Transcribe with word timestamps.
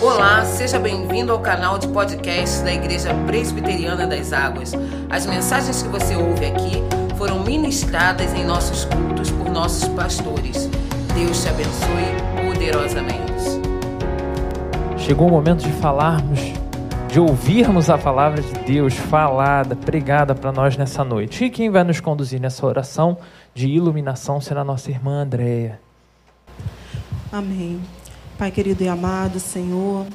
Olá, 0.00 0.44
seja 0.44 0.78
bem-vindo 0.78 1.32
ao 1.32 1.40
canal 1.40 1.76
de 1.76 1.88
podcast 1.88 2.62
da 2.62 2.72
Igreja 2.72 3.12
Presbiteriana 3.26 4.06
das 4.06 4.32
Águas. 4.32 4.72
As 5.10 5.26
mensagens 5.26 5.82
que 5.82 5.88
você 5.88 6.14
ouve 6.14 6.46
aqui 6.46 6.74
foram 7.16 7.42
ministradas 7.42 8.32
em 8.32 8.44
nossos 8.44 8.84
cultos 8.84 9.28
por 9.32 9.50
nossos 9.50 9.88
pastores. 9.88 10.66
Deus 11.16 11.42
te 11.42 11.48
abençoe 11.48 12.46
poderosamente. 12.46 13.18
Chegou 14.96 15.26
o 15.26 15.30
momento 15.32 15.64
de 15.64 15.72
falarmos, 15.72 16.38
de 17.08 17.18
ouvirmos 17.18 17.90
a 17.90 17.98
palavra 17.98 18.40
de 18.40 18.52
Deus 18.60 18.94
falada, 18.94 19.74
pregada 19.74 20.32
para 20.32 20.52
nós 20.52 20.76
nessa 20.76 21.02
noite. 21.02 21.46
E 21.46 21.50
quem 21.50 21.70
vai 21.70 21.82
nos 21.82 21.98
conduzir 21.98 22.40
nessa 22.40 22.64
oração 22.64 23.18
de 23.52 23.66
iluminação 23.66 24.40
será 24.40 24.62
nossa 24.62 24.92
irmã 24.92 25.22
Andréia. 25.22 25.80
Amém. 27.32 27.80
Pai 28.38 28.52
querido 28.52 28.84
e 28.84 28.88
amado, 28.88 29.40
Senhor, 29.40 30.06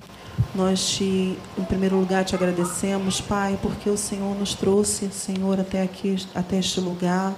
nós 0.55 0.91
te, 0.91 1.37
em 1.57 1.63
primeiro 1.67 1.97
lugar, 1.97 2.23
te 2.23 2.33
agradecemos, 2.33 3.19
Pai, 3.19 3.59
porque 3.61 3.89
o 3.89 3.97
Senhor 3.97 4.33
nos 4.39 4.53
trouxe, 4.53 5.09
Senhor, 5.11 5.59
até 5.59 5.81
aqui, 5.81 6.15
até 6.33 6.57
este 6.57 6.79
lugar. 6.79 7.35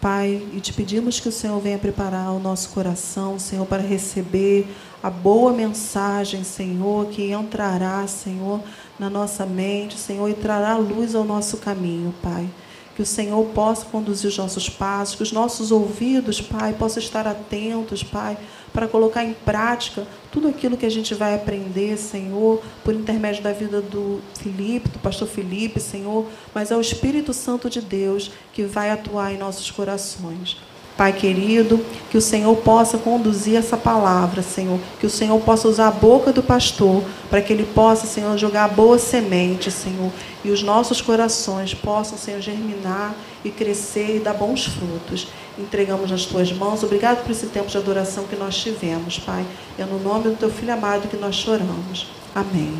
Pai, 0.00 0.44
e 0.52 0.60
te 0.60 0.72
pedimos 0.72 1.20
que 1.20 1.28
o 1.28 1.32
Senhor 1.32 1.60
venha 1.60 1.78
preparar 1.78 2.32
o 2.32 2.40
nosso 2.40 2.70
coração, 2.70 3.38
Senhor, 3.38 3.64
para 3.66 3.80
receber 3.80 4.66
a 5.00 5.08
boa 5.08 5.52
mensagem, 5.52 6.42
Senhor, 6.42 7.06
que 7.06 7.30
entrará, 7.30 8.04
Senhor, 8.08 8.60
na 8.98 9.08
nossa 9.08 9.46
mente, 9.46 9.96
Senhor, 9.96 10.28
e 10.28 10.34
trará 10.34 10.76
luz 10.76 11.14
ao 11.14 11.22
nosso 11.22 11.58
caminho, 11.58 12.12
Pai 12.20 12.48
que 12.96 13.02
o 13.02 13.06
Senhor 13.06 13.44
possa 13.48 13.84
conduzir 13.84 14.30
os 14.30 14.38
nossos 14.38 14.70
passos, 14.70 15.16
que 15.16 15.22
os 15.22 15.30
nossos 15.30 15.70
ouvidos, 15.70 16.40
Pai, 16.40 16.72
possam 16.72 17.02
estar 17.02 17.28
atentos, 17.28 18.02
Pai, 18.02 18.38
para 18.76 18.86
colocar 18.86 19.24
em 19.24 19.32
prática 19.32 20.06
tudo 20.30 20.48
aquilo 20.48 20.76
que 20.76 20.84
a 20.84 20.90
gente 20.90 21.14
vai 21.14 21.34
aprender, 21.34 21.96
Senhor, 21.96 22.62
por 22.84 22.92
intermédio 22.92 23.42
da 23.42 23.50
vida 23.50 23.80
do 23.80 24.20
Felipe, 24.34 24.90
do 24.90 24.98
pastor 24.98 25.26
Felipe, 25.26 25.80
Senhor, 25.80 26.26
mas 26.54 26.70
é 26.70 26.76
o 26.76 26.80
Espírito 26.82 27.32
Santo 27.32 27.70
de 27.70 27.80
Deus 27.80 28.30
que 28.52 28.64
vai 28.64 28.90
atuar 28.90 29.32
em 29.32 29.38
nossos 29.38 29.70
corações. 29.70 30.58
Pai 30.96 31.12
querido, 31.12 31.84
que 32.10 32.16
o 32.16 32.22
Senhor 32.22 32.56
possa 32.56 32.96
conduzir 32.96 33.56
essa 33.56 33.76
palavra, 33.76 34.40
Senhor. 34.40 34.80
Que 34.98 35.04
o 35.04 35.10
Senhor 35.10 35.38
possa 35.42 35.68
usar 35.68 35.88
a 35.88 35.90
boca 35.90 36.32
do 36.32 36.42
pastor 36.42 37.02
para 37.28 37.42
que 37.42 37.52
ele 37.52 37.64
possa, 37.64 38.06
Senhor, 38.06 38.36
jogar 38.38 38.68
boa 38.68 38.98
semente, 38.98 39.70
Senhor. 39.70 40.10
E 40.42 40.50
os 40.50 40.62
nossos 40.62 41.02
corações 41.02 41.74
possam, 41.74 42.16
Senhor, 42.16 42.40
germinar 42.40 43.14
e 43.44 43.50
crescer 43.50 44.16
e 44.16 44.20
dar 44.20 44.32
bons 44.32 44.64
frutos. 44.64 45.28
Entregamos 45.58 46.10
nas 46.10 46.24
tuas 46.24 46.50
mãos. 46.50 46.82
Obrigado 46.82 47.22
por 47.22 47.30
esse 47.30 47.46
tempo 47.48 47.68
de 47.68 47.76
adoração 47.76 48.24
que 48.24 48.36
nós 48.36 48.56
tivemos, 48.56 49.18
Pai. 49.18 49.44
É 49.78 49.84
no 49.84 49.98
nome 49.98 50.30
do 50.30 50.36
teu 50.36 50.50
filho 50.50 50.72
amado 50.72 51.08
que 51.08 51.16
nós 51.18 51.34
choramos. 51.34 52.08
Amém. 52.34 52.74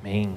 Amém. 0.00 0.36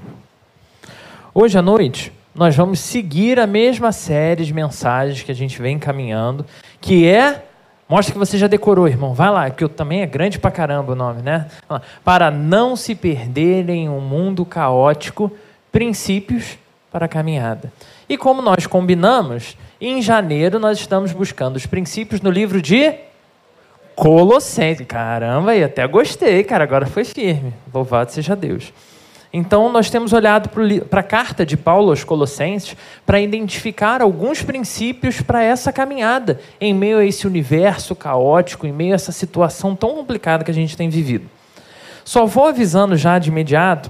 Hoje 1.34 1.58
à 1.58 1.62
noite, 1.62 2.14
nós 2.34 2.56
vamos 2.56 2.80
seguir 2.80 3.40
a 3.40 3.48
mesma 3.48 3.92
série 3.92 4.46
de 4.46 4.54
mensagens 4.54 5.22
que 5.22 5.32
a 5.32 5.36
gente 5.36 5.62
vem 5.62 5.78
caminhando 5.78 6.46
que 6.80 7.08
é. 7.08 7.44
Mostra 7.88 8.14
que 8.14 8.20
você 8.20 8.38
já 8.38 8.48
decorou, 8.48 8.88
irmão. 8.88 9.14
Vai 9.14 9.30
lá, 9.30 9.50
que 9.50 9.68
também 9.68 10.02
é 10.02 10.06
grande 10.06 10.40
pra 10.40 10.50
caramba 10.50 10.94
o 10.94 10.96
nome, 10.96 11.22
né? 11.22 11.48
Para 12.06 12.32
não 12.32 12.74
se 12.78 12.96
perder 12.96 13.70
em 13.70 13.90
um 13.90 14.00
mundo 14.00 14.46
caótico, 14.46 15.30
princípios 15.74 16.58
para 16.90 17.06
a 17.06 17.10
caminhada. 17.10 17.72
E 18.08 18.18
como 18.18 18.42
nós 18.42 18.66
combinamos, 18.66 19.58
em 19.80 20.02
janeiro 20.02 20.58
nós 20.58 20.80
estamos 20.80 21.12
buscando 21.12 21.58
os 21.58 21.66
princípios 21.66 22.22
no 22.22 22.30
livro 22.30 22.62
de 22.62 22.94
Colossenses. 23.94 24.88
Caramba, 24.88 25.54
e 25.54 25.64
até 25.64 25.86
gostei, 25.86 26.46
cara. 26.46 26.64
Agora 26.64 26.86
foi 26.86 27.04
firme. 27.04 27.54
Louvado 27.74 28.10
seja 28.12 28.38
Deus. 28.38 28.72
Então, 29.34 29.72
nós 29.72 29.90
temos 29.90 30.12
olhado 30.12 30.50
para 30.90 31.00
a 31.00 31.04
carta 31.04 31.46
de 31.46 31.56
Paulo 31.56 31.90
aos 31.90 32.04
Colossenses 32.04 32.76
para 33.06 33.22
identificar 33.22 34.02
alguns 34.02 34.44
princípios 34.44 35.22
para 35.22 35.42
essa 35.42 35.72
caminhada, 35.72 36.40
em 36.60 36.74
meio 36.74 36.98
a 36.98 37.06
esse 37.06 37.26
universo 37.26 37.96
caótico, 37.96 38.68
em 38.68 38.74
meio 38.74 38.92
a 38.92 38.96
essa 38.96 39.14
situação 39.14 39.74
tão 39.74 39.96
complicada 39.96 40.44
que 40.44 40.52
a 40.52 40.54
gente 40.54 40.76
tem 40.76 40.90
vivido. 40.90 41.30
Só 42.04 42.26
vou 42.26 42.48
avisando 42.48 42.98
já 42.98 43.18
de 43.20 43.30
imediato 43.30 43.90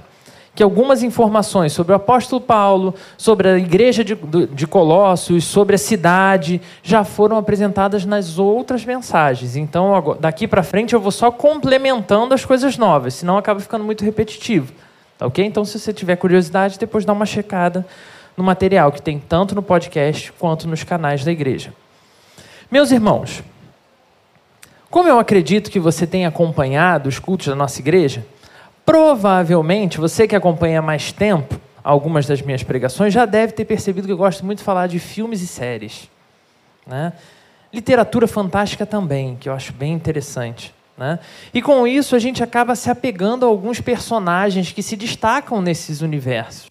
que 0.54 0.62
algumas 0.62 1.02
informações 1.02 1.72
sobre 1.72 1.92
o 1.92 1.96
apóstolo 1.96 2.40
Paulo, 2.40 2.94
sobre 3.16 3.48
a 3.48 3.58
igreja 3.58 4.04
de, 4.04 4.14
de 4.52 4.66
Colossos, 4.66 5.44
sobre 5.44 5.74
a 5.74 5.78
cidade, 5.78 6.60
já 6.82 7.04
foram 7.04 7.38
apresentadas 7.38 8.04
nas 8.04 8.38
outras 8.38 8.84
mensagens. 8.84 9.56
Então, 9.56 10.16
daqui 10.20 10.46
para 10.46 10.62
frente, 10.62 10.92
eu 10.92 11.00
vou 11.00 11.10
só 11.10 11.30
complementando 11.30 12.34
as 12.34 12.44
coisas 12.44 12.76
novas, 12.76 13.14
senão 13.14 13.38
acaba 13.38 13.60
ficando 13.60 13.82
muito 13.82 14.04
repetitivo. 14.04 14.72
Tá 15.22 15.26
ok? 15.28 15.44
Então, 15.44 15.64
se 15.64 15.78
você 15.78 15.92
tiver 15.92 16.16
curiosidade, 16.16 16.80
depois 16.80 17.04
dá 17.04 17.12
uma 17.12 17.24
checada 17.24 17.86
no 18.36 18.42
material 18.42 18.90
que 18.90 19.00
tem 19.00 19.20
tanto 19.20 19.54
no 19.54 19.62
podcast 19.62 20.32
quanto 20.32 20.66
nos 20.66 20.82
canais 20.82 21.24
da 21.24 21.30
igreja. 21.30 21.72
Meus 22.68 22.90
irmãos, 22.90 23.40
como 24.90 25.08
eu 25.08 25.20
acredito 25.20 25.70
que 25.70 25.78
você 25.78 26.08
tem 26.08 26.26
acompanhado 26.26 27.08
os 27.08 27.20
cultos 27.20 27.46
da 27.46 27.54
nossa 27.54 27.78
igreja, 27.78 28.26
provavelmente 28.84 29.98
você 29.98 30.26
que 30.26 30.34
acompanha 30.34 30.82
mais 30.82 31.12
tempo 31.12 31.60
algumas 31.84 32.26
das 32.26 32.42
minhas 32.42 32.64
pregações 32.64 33.14
já 33.14 33.24
deve 33.24 33.52
ter 33.52 33.64
percebido 33.64 34.08
que 34.08 34.12
eu 34.12 34.18
gosto 34.18 34.44
muito 34.44 34.58
de 34.58 34.64
falar 34.64 34.88
de 34.88 34.98
filmes 34.98 35.40
e 35.40 35.46
séries. 35.46 36.10
Né? 36.84 37.12
Literatura 37.72 38.26
fantástica 38.26 38.84
também, 38.84 39.36
que 39.36 39.48
eu 39.48 39.52
acho 39.52 39.72
bem 39.72 39.92
interessante. 39.92 40.74
Né? 40.96 41.18
E 41.52 41.62
com 41.62 41.86
isso 41.86 42.14
a 42.14 42.18
gente 42.18 42.42
acaba 42.42 42.74
se 42.76 42.90
apegando 42.90 43.44
a 43.44 43.48
alguns 43.48 43.80
personagens 43.80 44.72
que 44.72 44.82
se 44.82 44.96
destacam 44.96 45.60
nesses 45.60 46.00
universos. 46.00 46.68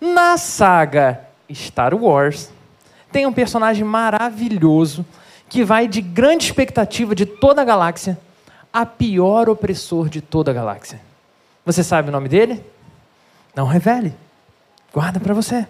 Na 0.00 0.36
saga 0.36 1.20
Star 1.52 1.94
Wars, 1.94 2.50
tem 3.10 3.26
um 3.26 3.32
personagem 3.32 3.84
maravilhoso 3.84 5.04
que 5.48 5.64
vai 5.64 5.88
de 5.88 6.00
grande 6.00 6.44
expectativa 6.44 7.14
de 7.14 7.24
toda 7.24 7.62
a 7.62 7.64
galáxia 7.64 8.18
a 8.72 8.84
pior 8.84 9.48
opressor 9.48 10.08
de 10.08 10.20
toda 10.20 10.50
a 10.50 10.54
galáxia. 10.54 11.00
Você 11.64 11.82
sabe 11.82 12.10
o 12.10 12.12
nome 12.12 12.28
dele? 12.28 12.62
Não 13.54 13.66
revele. 13.66 14.14
Guarda 14.92 15.18
para 15.18 15.34
você. 15.34 15.66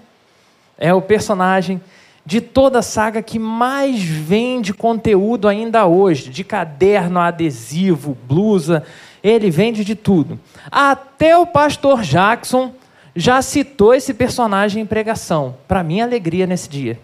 É 0.77 0.93
o 0.93 1.01
personagem 1.01 1.81
de 2.29 2.43
toda 2.43 2.81
a 2.81 2.83
saga 2.83 3.23
que 3.23 3.39
mais 3.39 4.03
vende 4.03 4.75
conteúdo 4.75 5.49
ainda 5.49 5.87
hoje, 5.87 6.29
de 6.29 6.45
caderno, 6.45 7.19
adesivo, 7.19 8.19
blusa, 8.29 8.85
ele 9.23 9.51
vende 9.51 9.83
de 9.83 9.95
tudo. 9.95 10.39
Até 10.71 11.39
o 11.39 11.47
pastor 11.47 12.03
Jackson 12.03 12.75
já 13.17 13.41
citou 13.41 13.95
esse 13.95 14.13
personagem 14.13 14.83
em 14.83 14.87
pregação, 14.87 15.57
para 15.67 15.83
minha 15.83 16.05
alegria 16.05 16.47
nesse 16.47 16.69
dia. 16.69 17.01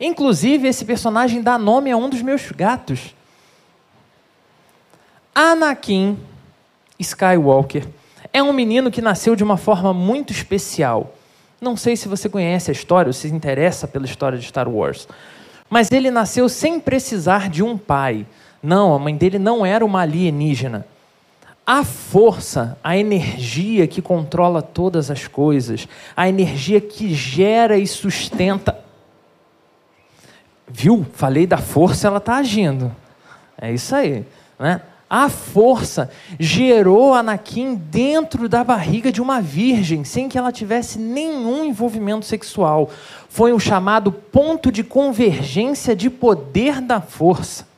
Inclusive, 0.00 0.66
esse 0.66 0.84
personagem 0.84 1.40
dá 1.40 1.56
nome 1.56 1.92
a 1.92 1.96
um 1.96 2.08
dos 2.08 2.20
meus 2.20 2.50
gatos. 2.50 3.14
Anakin 5.32 6.18
Skywalker 6.98 7.86
é 8.32 8.42
um 8.42 8.52
menino 8.52 8.90
que 8.90 9.00
nasceu 9.00 9.36
de 9.36 9.44
uma 9.44 9.56
forma 9.56 9.94
muito 9.94 10.32
especial. 10.32 11.14
Não 11.62 11.76
sei 11.76 11.96
se 11.96 12.08
você 12.08 12.28
conhece 12.28 12.72
a 12.72 12.74
história 12.74 13.08
ou 13.08 13.12
se 13.12 13.28
interessa 13.28 13.86
pela 13.86 14.04
história 14.04 14.36
de 14.36 14.44
Star 14.44 14.68
Wars. 14.68 15.06
Mas 15.70 15.92
ele 15.92 16.10
nasceu 16.10 16.48
sem 16.48 16.80
precisar 16.80 17.48
de 17.48 17.62
um 17.62 17.78
pai. 17.78 18.26
Não, 18.60 18.92
a 18.92 18.98
mãe 18.98 19.16
dele 19.16 19.38
não 19.38 19.64
era 19.64 19.84
uma 19.84 20.00
alienígena. 20.00 20.84
A 21.64 21.84
força, 21.84 22.76
a 22.82 22.96
energia 22.96 23.86
que 23.86 24.02
controla 24.02 24.60
todas 24.60 25.08
as 25.08 25.28
coisas, 25.28 25.86
a 26.16 26.28
energia 26.28 26.80
que 26.80 27.14
gera 27.14 27.78
e 27.78 27.86
sustenta. 27.86 28.80
Viu? 30.66 31.06
Falei 31.12 31.46
da 31.46 31.58
força, 31.58 32.08
ela 32.08 32.18
está 32.18 32.38
agindo. 32.38 32.92
É 33.56 33.72
isso 33.72 33.94
aí. 33.94 34.26
Né? 34.58 34.80
A 35.14 35.28
força 35.28 36.10
gerou 36.40 37.12
Anakin 37.12 37.74
dentro 37.74 38.48
da 38.48 38.64
barriga 38.64 39.12
de 39.12 39.20
uma 39.20 39.42
virgem, 39.42 40.04
sem 40.04 40.26
que 40.26 40.38
ela 40.38 40.50
tivesse 40.50 40.98
nenhum 40.98 41.66
envolvimento 41.66 42.24
sexual. 42.24 42.88
Foi 43.28 43.52
um 43.52 43.58
chamado 43.58 44.10
ponto 44.10 44.72
de 44.72 44.82
convergência 44.82 45.94
de 45.94 46.08
poder 46.08 46.80
da 46.80 46.98
força. 46.98 47.68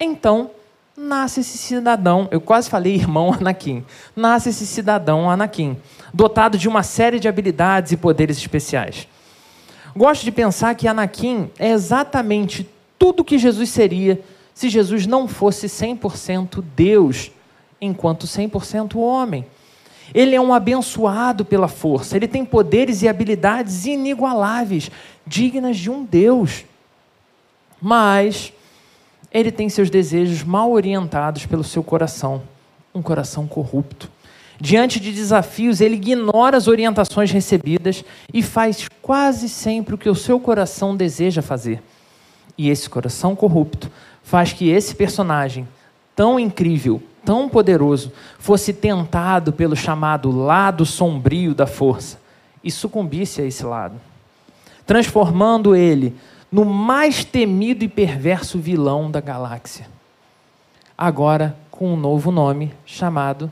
Então, 0.00 0.50
nasce 0.96 1.40
esse 1.40 1.58
cidadão, 1.58 2.26
eu 2.30 2.40
quase 2.40 2.70
falei 2.70 2.94
irmão 2.94 3.34
Anakin, 3.38 3.84
nasce 4.16 4.48
esse 4.48 4.66
cidadão 4.66 5.28
Anakin, 5.28 5.76
dotado 6.14 6.56
de 6.56 6.70
uma 6.70 6.82
série 6.82 7.20
de 7.20 7.28
habilidades 7.28 7.92
e 7.92 7.98
poderes 7.98 8.38
especiais. 8.38 9.06
Gosto 9.94 10.24
de 10.24 10.32
pensar 10.32 10.74
que 10.74 10.88
Anakin 10.88 11.50
é 11.58 11.68
exatamente 11.68 12.66
tudo 12.98 13.22
que 13.22 13.36
Jesus 13.36 13.68
seria 13.68 14.18
se 14.60 14.68
Jesus 14.68 15.06
não 15.06 15.26
fosse 15.26 15.68
100% 15.68 16.62
Deus, 16.76 17.30
enquanto 17.80 18.26
100% 18.26 18.94
homem. 18.96 19.46
Ele 20.12 20.36
é 20.36 20.40
um 20.40 20.52
abençoado 20.52 21.46
pela 21.46 21.66
força, 21.66 22.14
ele 22.14 22.28
tem 22.28 22.44
poderes 22.44 23.00
e 23.00 23.08
habilidades 23.08 23.86
inigualáveis, 23.86 24.90
dignas 25.26 25.78
de 25.78 25.88
um 25.88 26.04
Deus. 26.04 26.66
Mas 27.80 28.52
ele 29.32 29.50
tem 29.50 29.70
seus 29.70 29.88
desejos 29.88 30.42
mal 30.42 30.70
orientados 30.70 31.46
pelo 31.46 31.64
seu 31.64 31.82
coração. 31.82 32.42
Um 32.94 33.00
coração 33.00 33.46
corrupto. 33.46 34.10
Diante 34.60 35.00
de 35.00 35.10
desafios, 35.10 35.80
ele 35.80 35.94
ignora 35.94 36.58
as 36.58 36.68
orientações 36.68 37.30
recebidas 37.30 38.04
e 38.30 38.42
faz 38.42 38.86
quase 39.00 39.48
sempre 39.48 39.94
o 39.94 39.98
que 39.98 40.10
o 40.10 40.14
seu 40.14 40.38
coração 40.38 40.94
deseja 40.94 41.40
fazer. 41.40 41.82
E 42.60 42.68
esse 42.68 42.90
coração 42.90 43.34
corrupto 43.34 43.90
faz 44.22 44.52
que 44.52 44.68
esse 44.68 44.94
personagem, 44.94 45.66
tão 46.14 46.38
incrível, 46.38 47.02
tão 47.24 47.48
poderoso, 47.48 48.12
fosse 48.38 48.74
tentado 48.74 49.50
pelo 49.50 49.74
chamado 49.74 50.30
lado 50.30 50.84
sombrio 50.84 51.54
da 51.54 51.66
força 51.66 52.20
e 52.62 52.70
sucumbisse 52.70 53.40
a 53.40 53.46
esse 53.46 53.64
lado, 53.64 53.98
transformando 54.86 55.74
ele 55.74 56.14
no 56.52 56.66
mais 56.66 57.24
temido 57.24 57.82
e 57.82 57.88
perverso 57.88 58.58
vilão 58.58 59.10
da 59.10 59.22
galáxia. 59.22 59.88
Agora 60.98 61.56
com 61.70 61.94
um 61.94 61.96
novo 61.96 62.30
nome 62.30 62.74
chamado 62.84 63.50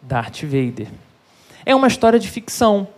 Darth 0.00 0.44
Vader. 0.44 0.88
É 1.66 1.74
uma 1.74 1.88
história 1.88 2.18
de 2.18 2.30
ficção, 2.30 2.88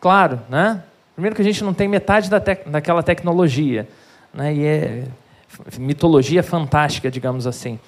claro, 0.00 0.40
né? 0.48 0.82
Primeiro 1.14 1.36
que 1.36 1.42
a 1.42 1.44
gente 1.44 1.62
não 1.62 1.72
tem 1.72 1.86
metade 1.86 2.28
da 2.28 2.40
daquela 2.40 3.04
tecnologia, 3.04 3.88
né? 4.36 4.54
E 4.54 4.64
é 4.64 5.04
mitologia 5.78 6.42
fantástica, 6.42 7.10
digamos 7.10 7.46
assim. 7.46 7.78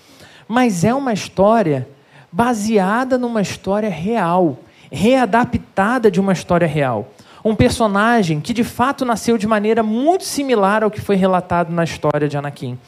Mas 0.48 0.82
é 0.82 0.94
uma 0.94 1.12
história 1.12 1.86
baseada 2.32 3.18
numa 3.18 3.42
história 3.42 3.90
real, 3.90 4.58
readaptada 4.90 6.10
de 6.10 6.18
uma 6.18 6.32
história 6.32 6.66
real. 6.66 7.12
Um 7.44 7.54
personagem 7.54 8.40
que 8.40 8.52
de 8.52 8.64
fato 8.64 9.04
nasceu 9.04 9.38
de 9.38 9.46
maneira 9.46 9.82
muito 9.82 10.24
similar 10.24 10.82
ao 10.82 10.90
que 10.90 11.00
foi 11.00 11.16
relatado 11.16 11.70
na 11.70 11.84
história 11.84 12.28
de 12.28 12.36
Anakin. 12.36 12.78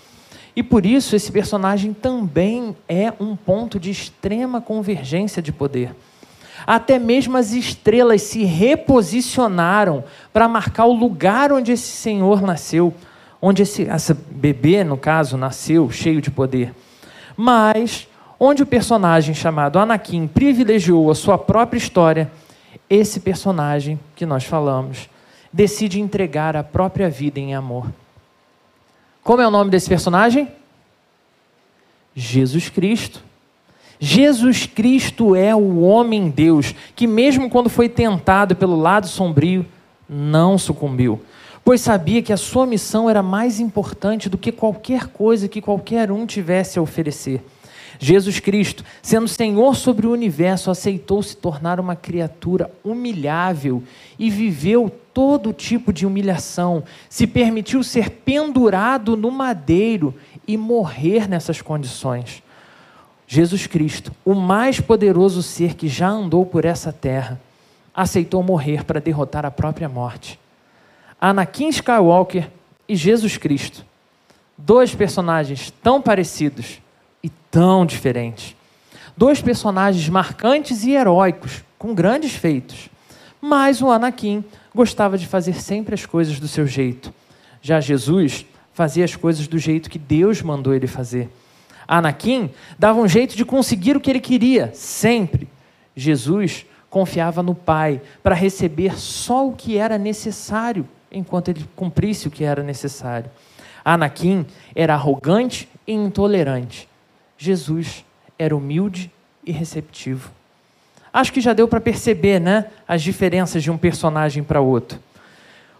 E 0.56 0.62
por 0.62 0.84
isso 0.84 1.14
esse 1.14 1.30
personagem 1.30 1.92
também 1.92 2.76
é 2.88 3.12
um 3.20 3.36
ponto 3.36 3.78
de 3.78 3.90
extrema 3.90 4.60
convergência 4.60 5.40
de 5.40 5.52
poder. 5.52 5.94
Até 6.66 6.98
mesmo 6.98 7.36
as 7.36 7.52
estrelas 7.52 8.22
se 8.22 8.44
reposicionaram 8.44 10.04
para 10.32 10.48
marcar 10.48 10.86
o 10.86 10.92
lugar 10.92 11.52
onde 11.52 11.72
esse 11.72 11.88
senhor 11.88 12.42
nasceu, 12.42 12.92
onde 13.40 13.62
esse, 13.62 13.86
bebê, 14.30 14.84
no 14.84 14.96
caso, 14.96 15.36
nasceu, 15.36 15.90
cheio 15.90 16.20
de 16.20 16.30
poder. 16.30 16.74
Mas, 17.36 18.08
onde 18.38 18.62
o 18.62 18.66
personagem 18.66 19.34
chamado 19.34 19.78
Anakin 19.78 20.26
privilegiou 20.26 21.10
a 21.10 21.14
sua 21.14 21.38
própria 21.38 21.78
história, 21.78 22.30
esse 22.88 23.20
personagem 23.20 23.98
que 24.14 24.26
nós 24.26 24.44
falamos 24.44 25.08
decide 25.52 26.00
entregar 26.00 26.56
a 26.56 26.62
própria 26.62 27.08
vida 27.08 27.40
em 27.40 27.54
amor. 27.54 27.86
Como 29.22 29.42
é 29.42 29.46
o 29.46 29.50
nome 29.50 29.70
desse 29.70 29.88
personagem? 29.88 30.48
Jesus 32.14 32.68
Cristo. 32.68 33.22
Jesus 33.98 34.64
Cristo 34.64 35.36
é 35.36 35.54
o 35.54 35.80
homem 35.80 36.30
Deus 36.30 36.74
que, 36.96 37.06
mesmo 37.06 37.50
quando 37.50 37.68
foi 37.68 37.88
tentado 37.88 38.56
pelo 38.56 38.80
lado 38.80 39.06
sombrio, 39.06 39.66
não 40.08 40.56
sucumbiu, 40.56 41.22
pois 41.70 41.82
sabia 41.82 42.20
que 42.20 42.32
a 42.32 42.36
sua 42.36 42.66
missão 42.66 43.08
era 43.08 43.22
mais 43.22 43.60
importante 43.60 44.28
do 44.28 44.36
que 44.36 44.50
qualquer 44.50 45.06
coisa 45.06 45.46
que 45.46 45.62
qualquer 45.62 46.10
um 46.10 46.26
tivesse 46.26 46.80
a 46.80 46.82
oferecer. 46.82 47.40
Jesus 47.96 48.40
Cristo, 48.40 48.84
sendo 49.00 49.28
Senhor 49.28 49.76
sobre 49.76 50.04
o 50.04 50.10
universo, 50.10 50.68
aceitou 50.68 51.22
se 51.22 51.36
tornar 51.36 51.78
uma 51.78 51.94
criatura 51.94 52.68
humilhável 52.82 53.84
e 54.18 54.28
viveu 54.28 54.90
todo 55.14 55.52
tipo 55.52 55.92
de 55.92 56.04
humilhação, 56.04 56.82
se 57.08 57.24
permitiu 57.24 57.84
ser 57.84 58.10
pendurado 58.10 59.16
no 59.16 59.30
madeiro 59.30 60.12
e 60.48 60.56
morrer 60.56 61.28
nessas 61.28 61.62
condições. 61.62 62.42
Jesus 63.28 63.68
Cristo, 63.68 64.10
o 64.24 64.34
mais 64.34 64.80
poderoso 64.80 65.40
ser 65.40 65.74
que 65.74 65.86
já 65.86 66.08
andou 66.08 66.44
por 66.44 66.64
essa 66.64 66.92
terra, 66.92 67.40
aceitou 67.94 68.42
morrer 68.42 68.82
para 68.82 69.00
derrotar 69.00 69.46
a 69.46 69.52
própria 69.52 69.88
morte. 69.88 70.36
Anakin 71.20 71.68
Skywalker 71.68 72.48
e 72.88 72.96
Jesus 72.96 73.36
Cristo, 73.36 73.84
dois 74.56 74.94
personagens 74.94 75.70
tão 75.82 76.00
parecidos 76.00 76.80
e 77.22 77.28
tão 77.50 77.84
diferentes. 77.84 78.56
Dois 79.16 79.42
personagens 79.42 80.08
marcantes 80.08 80.82
e 80.84 80.92
heróicos, 80.92 81.62
com 81.78 81.94
grandes 81.94 82.34
feitos. 82.34 82.88
Mas 83.40 83.82
o 83.82 83.90
Anakin 83.90 84.42
gostava 84.74 85.18
de 85.18 85.26
fazer 85.26 85.54
sempre 85.54 85.94
as 85.94 86.06
coisas 86.06 86.40
do 86.40 86.48
seu 86.48 86.66
jeito. 86.66 87.12
Já 87.60 87.80
Jesus 87.80 88.46
fazia 88.72 89.04
as 89.04 89.14
coisas 89.14 89.46
do 89.46 89.58
jeito 89.58 89.90
que 89.90 89.98
Deus 89.98 90.40
mandou 90.40 90.74
ele 90.74 90.86
fazer. 90.86 91.28
Anakin 91.86 92.50
dava 92.78 93.00
um 93.00 93.08
jeito 93.08 93.36
de 93.36 93.44
conseguir 93.44 93.96
o 93.96 94.00
que 94.00 94.08
ele 94.08 94.20
queria, 94.20 94.70
sempre. 94.72 95.48
Jesus 95.94 96.64
confiava 96.88 97.42
no 97.42 97.54
Pai 97.54 98.00
para 98.22 98.34
receber 98.34 98.98
só 98.98 99.46
o 99.46 99.52
que 99.52 99.76
era 99.76 99.98
necessário, 99.98 100.88
enquanto 101.10 101.48
ele 101.48 101.66
cumprisse 101.74 102.28
o 102.28 102.30
que 102.30 102.44
era 102.44 102.62
necessário. 102.62 103.30
Anakin 103.84 104.46
era 104.74 104.94
arrogante 104.94 105.68
e 105.86 105.92
intolerante. 105.92 106.88
Jesus 107.36 108.04
era 108.38 108.56
humilde 108.56 109.10
e 109.44 109.52
receptivo. 109.52 110.30
Acho 111.12 111.32
que 111.32 111.40
já 111.40 111.52
deu 111.52 111.66
para 111.66 111.80
perceber, 111.80 112.38
né, 112.38 112.66
as 112.86 113.02
diferenças 113.02 113.62
de 113.62 113.70
um 113.70 113.76
personagem 113.76 114.42
para 114.44 114.60
outro. 114.60 114.98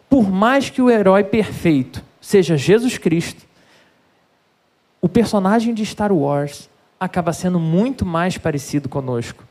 Por 0.09 0.29
mais 0.29 0.69
que 0.69 0.83
o 0.83 0.91
herói 0.91 1.23
perfeito 1.23 2.03
seja 2.21 2.57
Jesus 2.57 2.99
Cristo, 2.99 3.47
o 5.01 5.09
personagem 5.09 5.73
de 5.73 5.87
Star 5.87 6.13
Wars 6.13 6.69
acaba 6.99 7.33
sendo 7.33 7.59
muito 7.59 8.05
mais 8.05 8.37
parecido 8.37 8.89
conosco. 8.89 9.45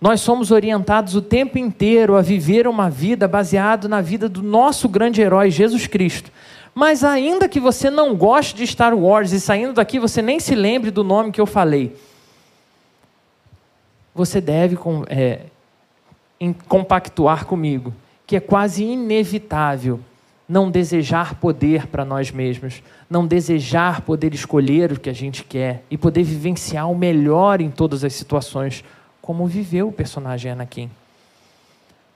Nós 0.00 0.20
somos 0.20 0.50
orientados 0.50 1.14
o 1.14 1.22
tempo 1.22 1.58
inteiro 1.58 2.16
a 2.16 2.22
viver 2.22 2.68
uma 2.68 2.90
vida 2.90 3.26
baseada 3.26 3.88
na 3.88 4.00
vida 4.00 4.28
do 4.28 4.42
nosso 4.42 4.88
grande 4.88 5.22
herói 5.22 5.50
Jesus 5.50 5.86
Cristo. 5.86 6.30
Mas 6.74 7.02
ainda 7.02 7.48
que 7.48 7.58
você 7.58 7.88
não 7.88 8.14
goste 8.14 8.54
de 8.54 8.66
Star 8.66 8.94
Wars 8.94 9.32
e 9.32 9.40
saindo 9.40 9.72
daqui 9.72 9.98
você 9.98 10.20
nem 10.20 10.38
se 10.38 10.54
lembre 10.54 10.90
do 10.90 11.02
nome 11.02 11.32
que 11.32 11.40
eu 11.40 11.46
falei, 11.46 11.96
você 14.14 14.40
deve 14.40 14.78
é, 15.08 15.40
compactuar 16.68 17.46
comigo 17.46 17.94
que 18.26 18.36
é 18.36 18.40
quase 18.40 18.84
inevitável 18.84 20.00
não 20.48 20.70
desejar 20.70 21.34
poder 21.36 21.88
para 21.88 22.04
nós 22.04 22.30
mesmos, 22.30 22.82
não 23.10 23.26
desejar 23.26 24.02
poder 24.02 24.32
escolher 24.32 24.92
o 24.92 25.00
que 25.00 25.10
a 25.10 25.12
gente 25.12 25.42
quer 25.42 25.82
e 25.90 25.98
poder 25.98 26.22
vivenciar 26.22 26.90
o 26.90 26.96
melhor 26.96 27.60
em 27.60 27.70
todas 27.70 28.04
as 28.04 28.12
situações, 28.12 28.84
como 29.26 29.44
viveu 29.44 29.88
o 29.88 29.92
personagem 29.92 30.52
Anakin. 30.52 30.88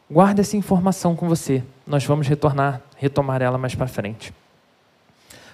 Guarda 0.09 0.43
essa 0.43 0.57
informação 0.57 1.17
com 1.17 1.27
você. 1.27 1.61
Nós 1.85 2.05
vamos 2.05 2.29
retornar, 2.29 2.81
retomar 2.97 3.43
ela 3.43 3.59
mais 3.59 3.75
para 3.75 3.89
frente. 3.89 4.33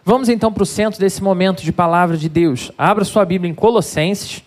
Vamos 0.05 0.29
então 0.29 0.53
para 0.53 0.63
o 0.63 0.67
centro 0.67 1.01
desse 1.01 1.23
momento 1.23 1.63
de 1.63 1.73
palavra 1.73 2.19
de 2.19 2.29
Deus. 2.29 2.71
Abra 2.77 3.07
sua 3.07 3.25
Bíblia 3.25 3.51
em 3.51 3.55
Colossenses, 3.55 4.45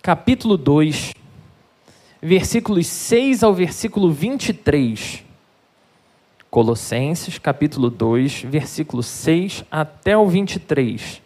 capítulo 0.00 0.56
2, 0.56 1.12
versículos 2.22 2.86
6 2.86 3.42
ao 3.42 3.52
versículo 3.52 4.10
23. 4.10 5.22
Colossenses, 6.50 7.38
capítulo 7.38 7.90
2, 7.90 8.44
versículo 8.44 9.02
6 9.02 9.62
até 9.70 10.16
o 10.16 10.26
23. 10.26 11.20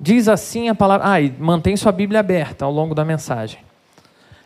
Diz 0.00 0.28
assim 0.28 0.70
a 0.70 0.74
palavra. 0.74 1.06
Ah, 1.10 1.20
e 1.20 1.30
mantém 1.38 1.76
sua 1.76 1.92
Bíblia 1.92 2.20
aberta 2.20 2.64
ao 2.64 2.72
longo 2.72 2.94
da 2.94 3.04
mensagem. 3.04 3.58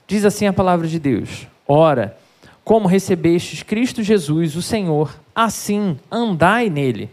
Diz 0.05 0.25
assim 0.25 0.49
a 0.49 0.53
palavra 0.53 0.89
de 0.89 0.99
Deus: 0.99 1.47
Ora, 1.69 2.17
como 2.65 2.89
recebestes 2.89 3.63
Cristo 3.63 4.03
Jesus, 4.03 4.57
o 4.57 4.63
Senhor, 4.63 5.15
assim 5.33 5.97
andai 6.11 6.69
nele. 6.69 7.09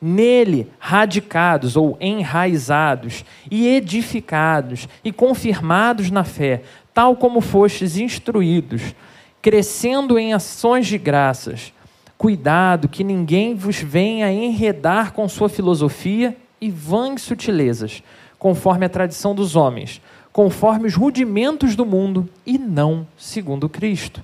Nele, 0.00 0.70
radicados 0.78 1.76
ou 1.76 1.96
enraizados, 2.00 3.24
e 3.50 3.66
edificados, 3.66 4.86
e 5.02 5.10
confirmados 5.10 6.08
na 6.08 6.22
fé, 6.22 6.62
tal 6.94 7.16
como 7.16 7.40
fostes 7.40 7.96
instruídos, 7.96 8.94
crescendo 9.42 10.16
em 10.16 10.34
ações 10.34 10.86
de 10.86 10.98
graças. 10.98 11.72
Cuidado 12.16 12.88
que 12.88 13.02
ninguém 13.02 13.54
vos 13.54 13.78
venha 13.78 14.30
enredar 14.30 15.12
com 15.12 15.28
sua 15.28 15.48
filosofia 15.48 16.36
e 16.60 16.70
vãs 16.70 17.22
sutilezas, 17.22 18.02
conforme 18.38 18.86
a 18.86 18.88
tradição 18.88 19.34
dos 19.34 19.56
homens, 19.56 20.00
conforme 20.32 20.86
os 20.86 20.94
rudimentos 20.94 21.74
do 21.74 21.84
mundo 21.84 22.28
e 22.46 22.58
não 22.58 23.06
segundo 23.16 23.68
Cristo 23.68 24.22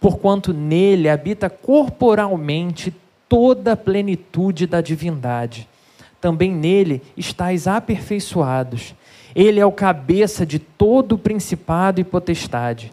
porquanto 0.00 0.52
nele 0.52 1.08
habita 1.08 1.48
corporalmente 1.48 2.94
toda 3.28 3.72
a 3.72 3.76
plenitude 3.76 4.66
da 4.66 4.80
divindade. 4.80 5.68
Também 6.20 6.52
nele 6.52 7.02
estáis 7.16 7.66
aperfeiçoados. 7.66 8.94
Ele 9.34 9.60
é 9.60 9.66
o 9.66 9.72
cabeça 9.72 10.46
de 10.46 10.58
todo 10.58 11.12
o 11.12 11.18
principado 11.18 12.00
e 12.00 12.04
potestade. 12.04 12.92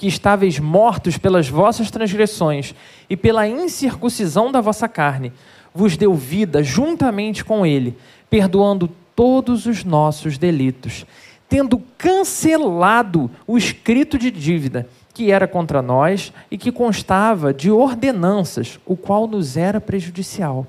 que 0.00 0.06
estáveis 0.06 0.58
mortos 0.58 1.18
pelas 1.18 1.46
vossas 1.46 1.90
transgressões 1.90 2.74
e 3.10 3.14
pela 3.18 3.46
incircuncisão 3.46 4.50
da 4.50 4.58
vossa 4.58 4.88
carne, 4.88 5.30
vos 5.74 5.94
deu 5.94 6.14
vida 6.14 6.62
juntamente 6.62 7.44
com 7.44 7.66
ele, 7.66 7.94
perdoando 8.30 8.88
todos 9.14 9.66
os 9.66 9.84
nossos 9.84 10.38
delitos, 10.38 11.04
tendo 11.50 11.78
cancelado 11.98 13.30
o 13.46 13.58
escrito 13.58 14.16
de 14.16 14.30
dívida 14.30 14.88
que 15.12 15.30
era 15.30 15.46
contra 15.46 15.82
nós 15.82 16.32
e 16.50 16.56
que 16.56 16.72
constava 16.72 17.52
de 17.52 17.70
ordenanças, 17.70 18.80
o 18.86 18.96
qual 18.96 19.26
nos 19.26 19.58
era 19.58 19.82
prejudicial. 19.82 20.66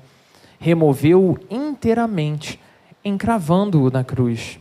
Removeu-o 0.60 1.38
inteiramente, 1.50 2.60
encravando-o 3.02 3.90
na 3.90 4.04
cruz. 4.04 4.58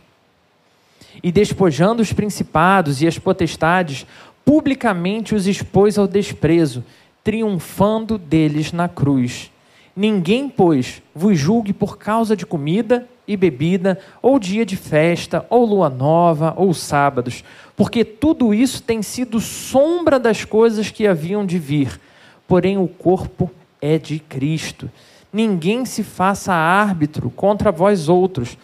E 1.21 1.29
despojando 1.29 2.01
os 2.01 2.13
principados 2.13 3.01
e 3.01 3.07
as 3.07 3.19
potestades, 3.19 4.05
publicamente 4.45 5.35
os 5.35 5.47
expôs 5.47 5.97
ao 5.97 6.07
desprezo, 6.07 6.83
triunfando 7.23 8.17
deles 8.17 8.71
na 8.71 8.89
cruz. 8.89 9.51
Ninguém, 9.95 10.49
pois, 10.49 11.01
vos 11.13 11.37
julgue 11.37 11.73
por 11.73 11.97
causa 11.97 12.35
de 12.35 12.45
comida 12.45 13.07
e 13.27 13.37
bebida, 13.37 13.99
ou 14.21 14.39
dia 14.39 14.65
de 14.65 14.75
festa, 14.75 15.45
ou 15.49 15.65
lua 15.65 15.89
nova, 15.89 16.53
ou 16.57 16.73
sábados, 16.73 17.43
porque 17.75 18.03
tudo 18.03 18.53
isso 18.53 18.81
tem 18.81 19.01
sido 19.01 19.39
sombra 19.39 20.19
das 20.19 20.43
coisas 20.43 20.89
que 20.89 21.07
haviam 21.07 21.45
de 21.45 21.59
vir, 21.59 21.99
porém 22.47 22.77
o 22.77 22.87
corpo 22.87 23.49
é 23.81 23.97
de 23.97 24.19
Cristo. 24.19 24.89
Ninguém 25.31 25.85
se 25.85 26.03
faça 26.03 26.53
árbitro 26.53 27.29
contra 27.29 27.71
vós 27.71 28.09
outros, 28.09 28.57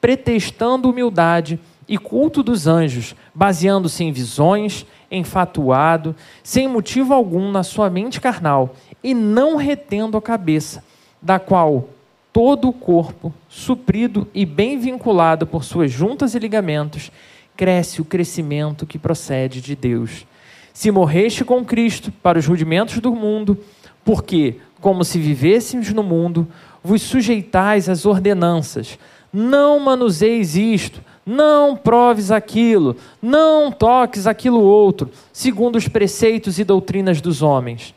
pretextando 0.00 0.90
humildade 0.90 1.60
e 1.88 1.96
culto 1.96 2.42
dos 2.42 2.66
anjos, 2.66 3.14
baseando-se 3.34 4.04
em 4.04 4.12
visões, 4.12 4.84
enfatuado, 5.10 6.14
sem 6.42 6.68
motivo 6.68 7.14
algum 7.14 7.50
na 7.50 7.62
sua 7.62 7.88
mente 7.88 8.20
carnal, 8.20 8.74
e 9.02 9.14
não 9.14 9.56
retendo 9.56 10.16
a 10.16 10.22
cabeça, 10.22 10.84
da 11.22 11.38
qual 11.38 11.88
todo 12.32 12.68
o 12.68 12.72
corpo, 12.72 13.32
suprido 13.48 14.28
e 14.34 14.44
bem 14.44 14.78
vinculado 14.78 15.46
por 15.46 15.64
suas 15.64 15.90
juntas 15.90 16.34
e 16.34 16.38
ligamentos, 16.38 17.10
cresce 17.56 18.00
o 18.00 18.04
crescimento 18.04 18.86
que 18.86 18.98
procede 18.98 19.60
de 19.60 19.74
Deus. 19.74 20.26
Se 20.72 20.90
morreste 20.90 21.44
com 21.44 21.64
Cristo 21.64 22.12
para 22.12 22.38
os 22.38 22.46
rudimentos 22.46 23.00
do 23.00 23.12
mundo, 23.12 23.58
porque, 24.04 24.56
como 24.80 25.04
se 25.04 25.18
vivêssemos 25.18 25.92
no 25.92 26.02
mundo, 26.02 26.46
vos 26.84 27.02
sujeitais 27.02 27.88
às 27.88 28.06
ordenanças, 28.06 28.98
não 29.32 29.80
manuseis 29.80 30.54
isto, 30.54 31.02
não 31.28 31.76
proves 31.76 32.30
aquilo, 32.30 32.96
não 33.20 33.70
toques 33.70 34.26
aquilo 34.26 34.62
outro, 34.62 35.10
segundo 35.30 35.76
os 35.76 35.86
preceitos 35.86 36.58
e 36.58 36.64
doutrinas 36.64 37.20
dos 37.20 37.42
homens. 37.42 37.94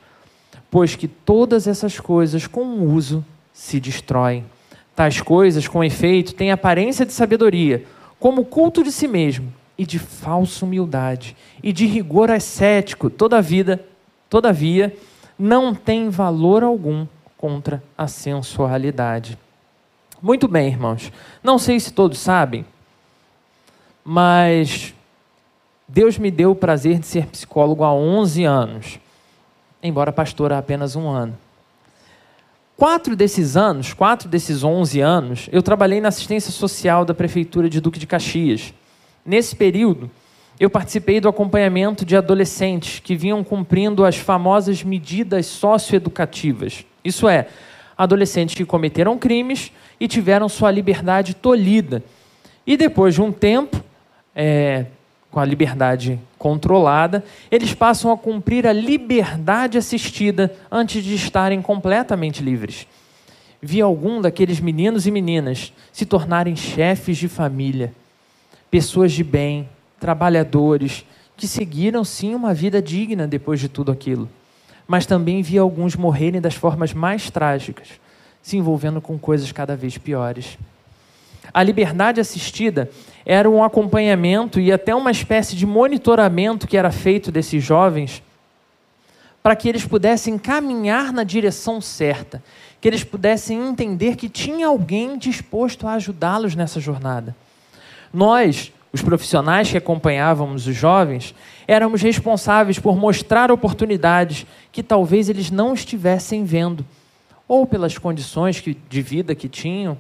Pois 0.70 0.98
que 0.98 1.08
todas 1.08 1.66
essas 1.66 1.98
coisas 1.98 2.46
com 2.46 2.62
o 2.62 2.94
uso 2.94 3.24
se 3.54 3.80
destroem. 3.80 4.44
Tais 4.94 5.22
coisas, 5.22 5.66
com 5.66 5.82
efeito, 5.82 6.36
têm 6.36 6.52
aparência 6.52 7.06
de 7.06 7.14
sabedoria, 7.14 7.86
como 8.20 8.44
culto 8.44 8.84
de 8.84 8.92
si 8.92 9.08
mesmo, 9.08 9.54
e 9.78 9.86
de 9.86 9.98
falsa 9.98 10.66
humildade, 10.66 11.34
e 11.64 11.72
de 11.72 11.86
rigor 11.86 12.30
ascético, 12.30 13.10
toda 13.10 13.42
vida, 13.42 13.82
todavia, 14.30 14.94
não 15.40 15.74
tem 15.74 16.10
valor 16.10 16.64
algum 16.64 17.08
contra 17.38 17.82
a 17.98 18.10
sensualidade. 18.10 19.40
Muito 20.22 20.50
bem, 20.50 20.68
irmãos. 20.68 21.14
Não 21.42 21.58
sei 21.58 21.80
se 21.80 21.94
todos 21.94 22.20
sabem, 22.20 22.66
mas 24.04 24.94
Deus 25.88 26.18
me 26.18 26.32
deu 26.32 26.52
o 26.52 26.56
prazer 26.56 27.00
de 27.00 27.06
ser 27.06 27.28
psicólogo 27.28 27.84
há 27.84 27.94
11 27.94 28.44
anos, 28.44 29.00
embora 29.84 30.12
pastor 30.12 30.54
há 30.54 30.58
apenas 30.58 30.96
um 30.96 31.10
ano. 31.10 31.38
Quatro 32.78 33.16
desses 33.16 33.56
anos, 33.56 33.94
quatro 33.94 34.28
desses 34.28 34.64
11 34.64 35.02
anos, 35.02 35.50
eu 35.52 35.62
trabalhei 35.62 36.02
na 36.02 36.08
assistência 36.08 36.52
social 36.52 37.06
da 37.06 37.14
Prefeitura 37.14 37.70
de 37.70 37.80
Duque 37.80 38.00
de 38.00 38.08
Caxias. 38.08 38.74
Nesse 39.24 39.56
período, 39.56 40.10
eu 40.60 40.70
participei 40.70 41.20
do 41.20 41.30
acompanhamento 41.30 42.06
de 42.06 42.16
adolescentes 42.16 43.00
que 43.00 43.16
vinham 43.16 43.44
cumprindo 43.44 44.04
as 44.06 44.16
famosas 44.18 44.84
medidas 44.84 45.46
socioeducativas. 45.46 46.86
Isso 47.04 47.28
é, 47.28 47.48
adolescentes 47.98 48.56
que 48.56 48.66
cometeram 48.66 49.18
crimes 49.18 49.72
e 50.00 50.08
tiveram 50.08 50.50
sua 50.50 50.72
liberdade 50.72 51.36
tolhida. 51.36 52.04
E 52.66 52.78
depois 52.78 53.14
de 53.14 53.22
um 53.22 53.32
tempo, 53.32 53.84
é, 54.36 54.86
com 55.30 55.40
a 55.40 55.46
liberdade 55.46 56.20
controlada, 56.38 57.24
eles 57.50 57.74
passam 57.74 58.12
a 58.12 58.18
cumprir 58.18 58.68
a 58.68 58.74
liberdade 58.74 59.78
assistida 59.78 60.54
antes 60.70 61.04
de 61.04 61.16
estarem 61.16 61.62
completamente 61.62 62.44
livres. 62.44 62.86
Vi 63.62 63.80
algum 63.80 64.20
daqueles 64.20 64.60
meninos 64.60 65.06
e 65.06 65.12
meninas 65.12 65.72
se 65.94 66.06
tornarem 66.06 66.56
chefes 66.56 67.18
de 67.18 67.28
família, 67.28 67.94
pessoas 68.70 69.12
de 69.12 69.24
bem, 69.24 69.70
trabalhadores, 70.00 71.06
que 71.38 71.48
seguiram 71.48 72.04
sim 72.04 72.34
uma 72.34 72.54
vida 72.54 72.82
digna 72.82 73.28
depois 73.28 73.60
de 73.60 73.70
tudo 73.70 73.92
aquilo. 73.92 74.28
Mas 74.88 75.06
também 75.06 75.42
vi 75.42 75.58
alguns 75.58 75.96
morrerem 75.96 76.42
das 76.42 76.56
formas 76.56 76.94
mais 76.94 77.30
trágicas, 77.30 77.88
se 78.42 78.58
envolvendo 78.58 79.00
com 79.00 79.18
coisas 79.18 79.52
cada 79.52 79.76
vez 79.76 79.98
piores. 79.98 80.58
A 81.54 81.64
liberdade 81.64 82.20
assistida 82.20 82.90
era 83.26 83.50
um 83.50 83.64
acompanhamento 83.64 84.60
e 84.60 84.72
até 84.72 84.96
uma 84.96 85.12
espécie 85.12 85.56
de 85.56 85.66
monitoramento 85.66 86.68
que 86.68 86.78
era 86.78 86.92
feito 86.92 87.32
desses 87.32 87.64
jovens 87.64 88.24
para 89.44 89.56
que 89.56 89.68
eles 89.68 89.86
pudessem 89.86 90.38
caminhar 90.38 91.12
na 91.12 91.24
direção 91.24 91.82
certa, 91.82 92.44
que 92.80 92.88
eles 92.88 93.04
pudessem 93.04 93.60
entender 93.70 94.16
que 94.16 94.30
tinha 94.30 94.68
alguém 94.68 95.18
disposto 95.18 95.88
a 95.88 95.94
ajudá-los 95.94 96.56
nessa 96.56 96.80
jornada. 96.80 97.36
Nós, 98.14 98.72
os 98.94 99.02
profissionais 99.02 99.70
que 99.70 99.78
acompanhávamos 99.78 100.68
os 100.68 100.76
jovens, 100.76 101.34
éramos 101.68 102.02
responsáveis 102.02 102.78
por 102.78 102.96
mostrar 102.96 103.52
oportunidades 103.52 104.46
que 104.72 104.84
talvez 104.84 105.30
eles 105.30 105.50
não 105.50 105.74
estivessem 105.74 106.44
vendo, 106.44 106.86
ou 107.48 107.66
pelas 107.66 107.98
condições 107.98 108.62
de 108.62 109.02
vida 109.02 109.34
que 109.34 109.50
tinham, 109.50 109.98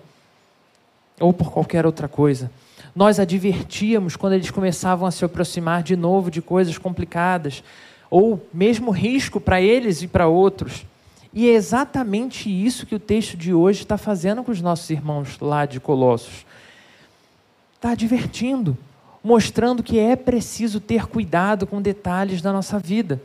ou 1.20 1.34
por 1.34 1.51
qualquer 1.51 1.86
outra 1.86 2.08
coisa. 2.08 2.51
Nós 2.95 3.19
advertíamos 3.19 4.15
quando 4.15 4.33
eles 4.33 4.51
começavam 4.51 5.07
a 5.07 5.12
se 5.12 5.24
aproximar 5.24 5.81
de 5.83 5.95
novo 5.95 6.29
de 6.29 6.41
coisas 6.41 6.77
complicadas, 6.77 7.63
ou 8.10 8.45
mesmo 8.53 8.91
risco 8.91 9.39
para 9.39 9.62
eles 9.62 10.01
e 10.01 10.07
para 10.07 10.27
outros. 10.27 10.86
E 11.33 11.48
é 11.48 11.53
exatamente 11.53 12.50
isso 12.50 12.86
que 12.86 12.93
o 12.93 13.00
texto 13.00 13.38
de 13.38 13.53
hoje 13.53 13.83
está 13.83 13.98
fazendo 13.98 14.43
com 14.43 14.51
os 14.51 14.62
nossos 14.62 14.89
irmãos 14.89 15.39
lá 15.39 15.65
de 15.65 15.79
Colossos. 15.79 16.45
Está 17.75 17.91
advertindo, 17.91 18.77
mostrando 19.24 19.81
que 19.81 19.98
é 19.98 20.17
preciso 20.17 20.81
ter 20.81 21.07
cuidado 21.07 21.65
com 21.65 21.81
detalhes 21.81 22.41
da 22.41 22.51
nossa 22.51 22.77
vida. 22.77 23.21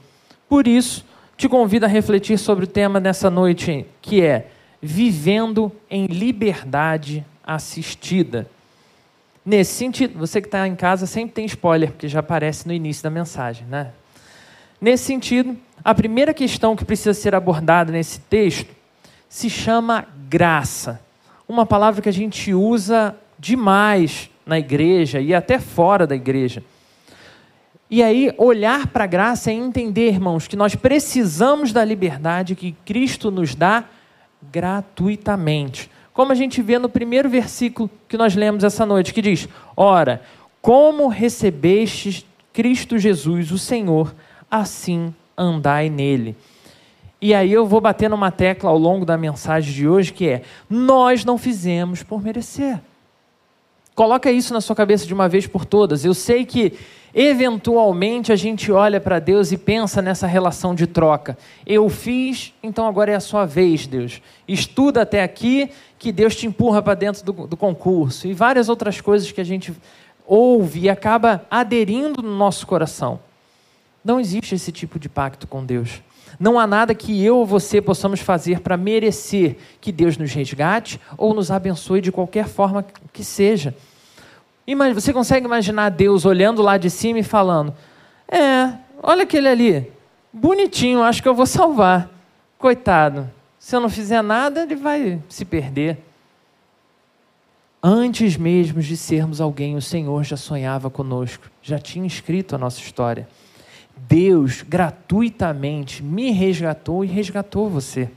Por 0.49 0.69
isso, 0.69 1.05
te 1.37 1.49
convido 1.49 1.85
a 1.85 1.89
refletir 1.89 2.39
sobre 2.39 2.65
o 2.65 2.69
tema 2.69 3.01
dessa 3.01 3.29
noite, 3.29 3.85
que 4.01 4.23
é 4.23 4.51
vivendo 4.81 5.73
em 5.91 6.07
liberdade 6.07 7.27
assistida. 7.45 8.49
Nesse 9.47 9.75
sentido, 9.75 10.19
você 10.19 10.41
que 10.41 10.49
está 10.49 10.67
em 10.67 10.75
casa 10.75 11.07
sempre 11.07 11.33
tem 11.33 11.45
spoiler, 11.45 11.93
porque 11.93 12.09
já 12.09 12.19
aparece 12.19 12.67
no 12.67 12.73
início 12.73 13.05
da 13.05 13.11
mensagem, 13.11 13.65
né? 13.69 13.93
Nesse 14.81 15.05
sentido, 15.05 15.57
a 15.85 15.95
primeira 15.95 16.35
questão 16.35 16.75
que 16.75 16.85
precisa 16.85 17.15
ser 17.15 17.33
abordada 17.33 17.93
nesse 17.93 18.19
texto 18.19 18.69
se 19.29 19.49
chama 19.49 20.05
graça. 20.29 21.01
Uma 21.47 21.65
palavra 21.65 22.03
que 22.03 22.09
a 22.09 22.13
gente 22.13 22.53
usa 22.53 23.15
demais 23.39 24.29
na 24.45 24.59
igreja 24.59 25.21
e 25.21 25.33
até 25.33 25.61
fora 25.61 26.09
da 26.09 26.17
igreja. 26.17 26.61
E 27.89 28.03
aí, 28.03 28.35
olhar 28.37 28.89
para 28.89 29.05
a 29.05 29.07
graça 29.07 29.53
é 29.53 29.55
entender, 29.55 30.09
irmãos, 30.09 30.49
que 30.49 30.57
nós 30.57 30.75
precisamos 30.75 31.73
da 31.73 31.85
liberdade 31.85 32.57
que 32.57 32.73
Cristo 32.85 33.31
nos 33.31 33.55
dá 33.55 33.85
gratuitamente 34.51 35.89
como 36.17 36.33
a 36.33 36.35
gente 36.35 36.63
vê 36.63 36.79
no 36.79 36.89
primeiro 36.89 37.29
versículo 37.29 37.91
que 38.09 38.17
nós 38.17 38.35
lemos 38.35 38.65
essa 38.65 38.87
noite, 38.87 39.13
que 39.13 39.21
diz: 39.21 39.47
Ora, 39.77 40.23
como 40.63 41.09
recebestes 41.09 42.25
Cristo 42.55 42.99
Jesus, 42.99 43.53
o 43.53 43.59
Senhor, 43.59 44.15
assim 44.51 45.15
andai 45.37 45.91
nele. 45.91 46.35
E 47.21 47.35
aí 47.35 47.53
eu 47.53 47.67
vou 47.67 47.83
bater 47.83 48.09
numa 48.09 48.31
tecla 48.31 48.71
ao 48.71 48.79
longo 48.79 49.05
da 49.05 49.19
mensagem 49.19 49.75
de 49.75 49.87
hoje 49.87 50.11
que 50.11 50.27
é: 50.27 50.43
nós 50.71 51.23
não 51.23 51.37
fizemos 51.37 52.03
por 52.03 52.23
merecer. 52.23 52.81
Coloca 53.97 54.31
isso 54.31 54.53
na 54.53 54.61
sua 54.61 54.77
cabeça 54.77 55.07
de 55.07 55.15
uma 55.15 55.27
vez 55.27 55.47
por 55.47 55.65
todas. 55.65 56.05
Eu 56.05 56.13
sei 56.13 56.45
que 56.45 56.75
eventualmente 57.15 58.31
a 58.31 58.37
gente 58.37 58.71
olha 58.71 59.01
para 59.01 59.19
Deus 59.19 59.53
e 59.53 59.57
pensa 59.57 60.03
nessa 60.03 60.27
relação 60.27 60.75
de 60.75 60.87
troca. 60.87 61.39
Eu 61.67 61.89
fiz, 61.89 62.53
então 62.63 62.87
agora 62.87 63.13
é 63.13 63.15
a 63.15 63.21
sua 63.21 63.47
vez, 63.47 63.87
Deus. 63.87 64.21
Estuda 64.47 65.01
até 65.01 65.23
aqui, 65.23 65.71
que 65.99 66.13
Deus 66.13 66.37
te 66.37 66.47
empurra 66.47 66.83
para 66.83 66.93
dentro 66.93 67.25
do, 67.25 67.47
do 67.47 67.57
concurso. 67.57 68.29
E 68.29 68.35
várias 68.35 68.69
outras 68.69 69.01
coisas 69.01 69.33
que 69.33 69.41
a 69.41 69.45
gente 69.45 69.73
ouve 70.27 70.81
e 70.81 70.91
acaba 70.91 71.47
aderindo 71.51 72.21
no 72.21 72.37
nosso 72.37 72.67
coração. 72.67 73.19
Não 74.05 74.21
existe 74.21 74.55
esse 74.55 74.71
tipo 74.71 74.99
de 74.99 75.09
pacto 75.09 75.47
com 75.47 75.65
Deus. 75.65 76.03
Não 76.39 76.59
há 76.59 76.67
nada 76.67 76.95
que 76.95 77.25
eu 77.25 77.39
ou 77.39 77.47
você 77.47 77.81
possamos 77.81 78.21
fazer 78.21 78.61
para 78.61 78.77
merecer 78.77 79.57
que 79.81 79.91
Deus 79.91 80.17
nos 80.17 80.33
resgate 80.33 81.01
ou 81.17 81.33
nos 81.33 81.51
abençoe 81.51 82.01
de 82.01 82.13
qualquer 82.13 82.47
forma 82.47 82.85
que 83.13 83.25
seja. 83.25 83.75
Você 84.95 85.13
consegue 85.13 85.47
imaginar 85.47 85.91
Deus 85.91 86.25
olhando 86.25 86.61
lá 86.61 86.77
de 86.77 86.91
cima 86.91 87.21
e 87.21 87.23
falando: 87.23 87.75
É, 88.29 88.73
olha 89.03 89.23
aquele 89.23 89.49
ali, 89.49 89.93
bonitinho, 90.33 91.03
acho 91.03 91.23
que 91.23 91.29
eu 91.29 91.35
vou 91.35 91.47
salvar. 91.47 92.11
Coitado, 92.59 93.31
se 93.59 93.75
eu 93.77 93.81
não 93.81 93.89
fizer 93.89 94.23
nada, 94.23 94.63
ele 94.63 94.77
vai 94.77 95.21
se 95.29 95.45
perder. 95.45 95.99
Antes 97.83 98.37
mesmo 98.37 98.81
de 98.81 98.97
sermos 98.97 99.41
alguém, 99.41 99.77
o 99.77 99.83
Senhor 99.83 100.25
já 100.25 100.37
sonhava 100.37 100.91
conosco, 100.91 101.49
já 101.63 101.79
tinha 101.79 102.07
escrito 102.07 102.55
a 102.57 102.59
nossa 102.59 102.81
história. 102.81 103.29
Deus 103.97 104.63
gratuitamente 104.63 106.03
me 106.03 106.31
resgatou 106.31 107.05
e 107.05 107.09
resgatou 107.09 107.71
você. 107.71 108.11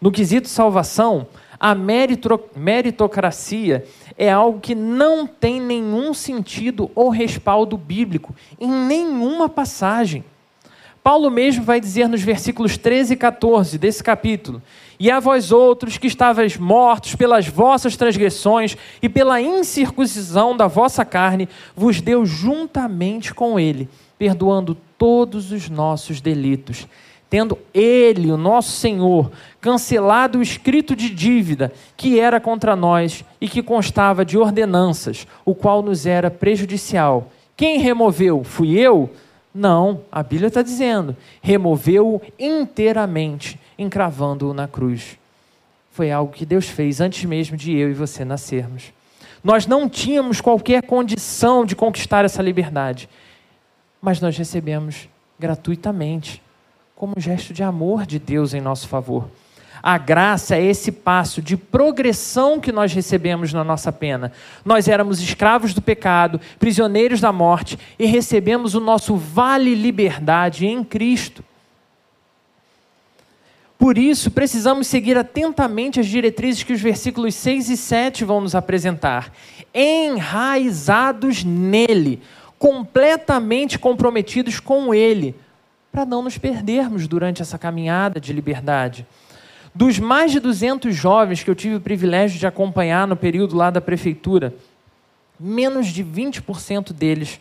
No 0.00 0.10
quesito 0.10 0.48
salvação, 0.48 1.26
a 1.58 1.74
meritocracia 1.74 3.84
é 4.18 4.30
algo 4.30 4.60
que 4.60 4.74
não 4.74 5.26
tem 5.26 5.60
nenhum 5.60 6.12
sentido 6.12 6.90
ou 6.94 7.08
respaldo 7.08 7.78
bíblico 7.78 8.34
em 8.60 8.70
nenhuma 8.70 9.48
passagem. 9.48 10.22
Paulo 11.02 11.30
mesmo 11.30 11.62
vai 11.62 11.80
dizer 11.80 12.08
nos 12.08 12.20
versículos 12.20 12.76
13 12.76 13.14
e 13.14 13.16
14 13.16 13.78
desse 13.78 14.02
capítulo: 14.02 14.60
E 14.98 15.08
a 15.08 15.20
vós 15.20 15.52
outros 15.52 15.96
que 15.96 16.08
estavais 16.08 16.56
mortos 16.56 17.14
pelas 17.14 17.46
vossas 17.46 17.96
transgressões 17.96 18.76
e 19.00 19.08
pela 19.08 19.40
incircuncisão 19.40 20.56
da 20.56 20.66
vossa 20.66 21.04
carne, 21.04 21.48
vos 21.76 22.00
deu 22.00 22.26
juntamente 22.26 23.32
com 23.32 23.58
ele, 23.58 23.88
perdoando 24.18 24.76
todos 24.98 25.52
os 25.52 25.68
nossos 25.68 26.20
delitos 26.20 26.86
tendo 27.28 27.58
ele, 27.74 28.30
o 28.30 28.36
nosso 28.36 28.72
Senhor, 28.72 29.30
cancelado 29.60 30.38
o 30.38 30.42
escrito 30.42 30.94
de 30.94 31.10
dívida 31.10 31.72
que 31.96 32.20
era 32.20 32.40
contra 32.40 32.76
nós 32.76 33.24
e 33.40 33.48
que 33.48 33.62
constava 33.62 34.24
de 34.24 34.38
ordenanças, 34.38 35.26
o 35.44 35.54
qual 35.54 35.82
nos 35.82 36.06
era 36.06 36.30
prejudicial. 36.30 37.30
Quem 37.56 37.78
removeu? 37.78 38.44
Fui 38.44 38.78
eu? 38.78 39.10
Não, 39.52 40.02
a 40.12 40.22
Bíblia 40.22 40.48
está 40.48 40.62
dizendo, 40.62 41.16
removeu-o 41.40 42.20
inteiramente, 42.38 43.58
encravando-o 43.78 44.52
na 44.52 44.68
cruz. 44.68 45.18
Foi 45.90 46.10
algo 46.10 46.32
que 46.32 46.44
Deus 46.44 46.68
fez 46.68 47.00
antes 47.00 47.24
mesmo 47.24 47.56
de 47.56 47.74
eu 47.74 47.90
e 47.90 47.94
você 47.94 48.24
nascermos. 48.24 48.92
Nós 49.42 49.66
não 49.66 49.88
tínhamos 49.88 50.40
qualquer 50.40 50.82
condição 50.82 51.64
de 51.64 51.74
conquistar 51.74 52.24
essa 52.24 52.42
liberdade, 52.42 53.08
mas 54.06 54.20
nós 54.20 54.38
recebemos 54.38 55.08
gratuitamente 55.36 56.40
como 56.94 57.14
um 57.16 57.20
gesto 57.20 57.52
de 57.52 57.64
amor 57.64 58.06
de 58.06 58.20
Deus 58.20 58.54
em 58.54 58.60
nosso 58.60 58.86
favor. 58.86 59.28
A 59.82 59.98
graça 59.98 60.54
é 60.54 60.62
esse 60.62 60.92
passo 60.92 61.42
de 61.42 61.56
progressão 61.56 62.60
que 62.60 62.70
nós 62.70 62.92
recebemos 62.92 63.52
na 63.52 63.64
nossa 63.64 63.90
pena. 63.90 64.30
Nós 64.64 64.86
éramos 64.86 65.20
escravos 65.20 65.74
do 65.74 65.82
pecado, 65.82 66.40
prisioneiros 66.56 67.20
da 67.20 67.32
morte 67.32 67.76
e 67.98 68.06
recebemos 68.06 68.76
o 68.76 68.80
nosso 68.80 69.16
vale 69.16 69.74
liberdade 69.74 70.66
em 70.66 70.84
Cristo. 70.84 71.42
Por 73.76 73.98
isso, 73.98 74.30
precisamos 74.30 74.86
seguir 74.86 75.18
atentamente 75.18 75.98
as 75.98 76.06
diretrizes 76.06 76.62
que 76.62 76.72
os 76.72 76.80
versículos 76.80 77.34
6 77.34 77.70
e 77.70 77.76
7 77.76 78.24
vão 78.24 78.40
nos 78.40 78.54
apresentar. 78.54 79.32
Enraizados 79.74 81.42
nele, 81.42 82.22
completamente 82.58 83.78
comprometidos 83.78 84.60
com 84.60 84.94
ele 84.94 85.34
para 85.92 86.04
não 86.04 86.22
nos 86.22 86.36
perdermos 86.36 87.08
durante 87.08 87.42
essa 87.42 87.58
caminhada 87.58 88.20
de 88.20 88.32
liberdade. 88.32 89.06
Dos 89.74 89.98
mais 89.98 90.30
de 90.32 90.40
200 90.40 90.94
jovens 90.94 91.42
que 91.42 91.50
eu 91.50 91.54
tive 91.54 91.76
o 91.76 91.80
privilégio 91.80 92.38
de 92.38 92.46
acompanhar 92.46 93.06
no 93.06 93.16
período 93.16 93.56
lá 93.56 93.70
da 93.70 93.80
prefeitura, 93.80 94.54
menos 95.38 95.88
de 95.88 96.04
20% 96.04 96.92
deles 96.92 97.40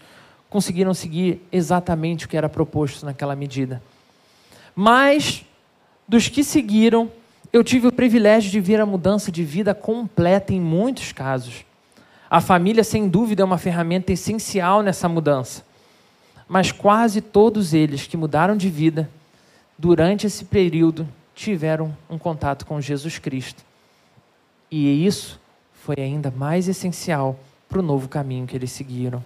conseguiram 0.49 0.93
seguir 0.93 1.41
exatamente 1.51 2.25
o 2.25 2.29
que 2.29 2.37
era 2.37 2.49
proposto 2.49 3.05
naquela 3.05 3.35
medida. 3.35 3.81
Mas, 4.75 5.45
dos 6.07 6.27
que 6.27 6.43
seguiram, 6.43 7.09
eu 7.51 7.63
tive 7.63 7.87
o 7.87 7.91
privilégio 7.91 8.51
de 8.51 8.59
ver 8.59 8.81
a 8.81 8.85
mudança 8.85 9.31
de 9.31 9.43
vida 9.43 9.73
completa 9.73 10.53
em 10.53 10.59
muitos 10.59 11.11
casos. 11.11 11.65
A 12.29 12.41
família, 12.41 12.83
sem 12.83 13.07
dúvida, 13.07 13.43
é 13.43 13.45
uma 13.45 13.57
ferramenta 13.57 14.11
essencial 14.11 14.81
nessa 14.81 15.07
mudança 15.07 15.63
mas 16.47 16.71
quase 16.71 17.21
todos 17.21 17.73
eles 17.73 18.05
que 18.05 18.17
mudaram 18.17 18.55
de 18.55 18.69
vida 18.69 19.09
durante 19.77 20.27
esse 20.27 20.45
período 20.45 21.07
tiveram 21.33 21.95
um 22.09 22.17
contato 22.17 22.65
com 22.65 22.79
Jesus 22.79 23.17
Cristo. 23.17 23.63
E 24.69 25.05
isso 25.05 25.39
foi 25.73 25.95
ainda 25.97 26.31
mais 26.31 26.67
essencial 26.67 27.37
para 27.67 27.79
o 27.79 27.83
novo 27.83 28.07
caminho 28.07 28.47
que 28.47 28.55
eles 28.55 28.71
seguiram. 28.71 29.23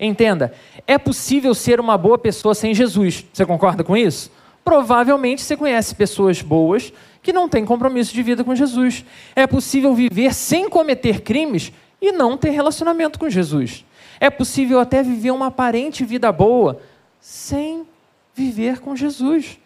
Entenda, 0.00 0.54
é 0.86 0.96
possível 0.96 1.54
ser 1.54 1.80
uma 1.80 1.98
boa 1.98 2.18
pessoa 2.18 2.54
sem 2.54 2.74
Jesus. 2.74 3.24
Você 3.32 3.44
concorda 3.44 3.84
com 3.84 3.96
isso? 3.96 4.30
Provavelmente 4.64 5.42
você 5.42 5.56
conhece 5.56 5.94
pessoas 5.94 6.42
boas 6.42 6.92
que 7.22 7.32
não 7.32 7.48
têm 7.48 7.64
compromisso 7.64 8.14
de 8.14 8.22
vida 8.22 8.44
com 8.44 8.54
Jesus. 8.54 9.04
É 9.34 9.46
possível 9.46 9.94
viver 9.94 10.34
sem 10.34 10.68
cometer 10.68 11.20
crimes 11.20 11.72
e 12.00 12.12
não 12.12 12.36
ter 12.36 12.50
relacionamento 12.50 13.18
com 13.18 13.28
Jesus. 13.28 13.84
É 14.20 14.30
possível 14.30 14.80
até 14.80 15.02
viver 15.02 15.30
uma 15.30 15.46
aparente 15.46 16.04
vida 16.04 16.30
boa 16.32 16.80
sem 17.20 17.86
viver 18.34 18.80
com 18.80 18.94
Jesus. 18.96 19.58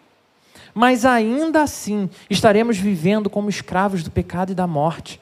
Mas 0.73 1.05
ainda 1.05 1.61
assim, 1.61 2.09
estaremos 2.29 2.77
vivendo 2.77 3.29
como 3.29 3.49
escravos 3.49 4.03
do 4.03 4.09
pecado 4.09 4.51
e 4.51 4.55
da 4.55 4.65
morte, 4.65 5.21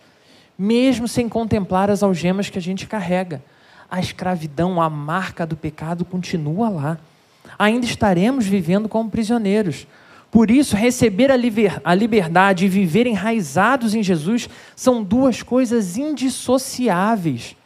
mesmo 0.57 1.07
sem 1.07 1.27
contemplar 1.27 1.89
as 1.89 2.01
algemas 2.01 2.49
que 2.49 2.57
a 2.57 2.61
gente 2.61 2.87
carrega. 2.87 3.43
A 3.89 3.99
escravidão, 3.99 4.81
a 4.81 4.89
marca 4.89 5.45
do 5.45 5.57
pecado 5.57 6.05
continua 6.05 6.69
lá. 6.69 6.97
Ainda 7.59 7.85
estaremos 7.85 8.45
vivendo 8.45 8.87
como 8.87 9.09
prisioneiros. 9.09 9.85
Por 10.31 10.49
isso, 10.49 10.77
receber 10.77 11.29
a, 11.29 11.35
liber, 11.35 11.81
a 11.83 11.93
liberdade 11.93 12.65
e 12.65 12.69
viver 12.69 13.05
enraizados 13.05 13.93
em 13.93 14.01
Jesus 14.01 14.49
são 14.77 15.03
duas 15.03 15.43
coisas 15.43 15.97
indissociáveis. 15.97 17.57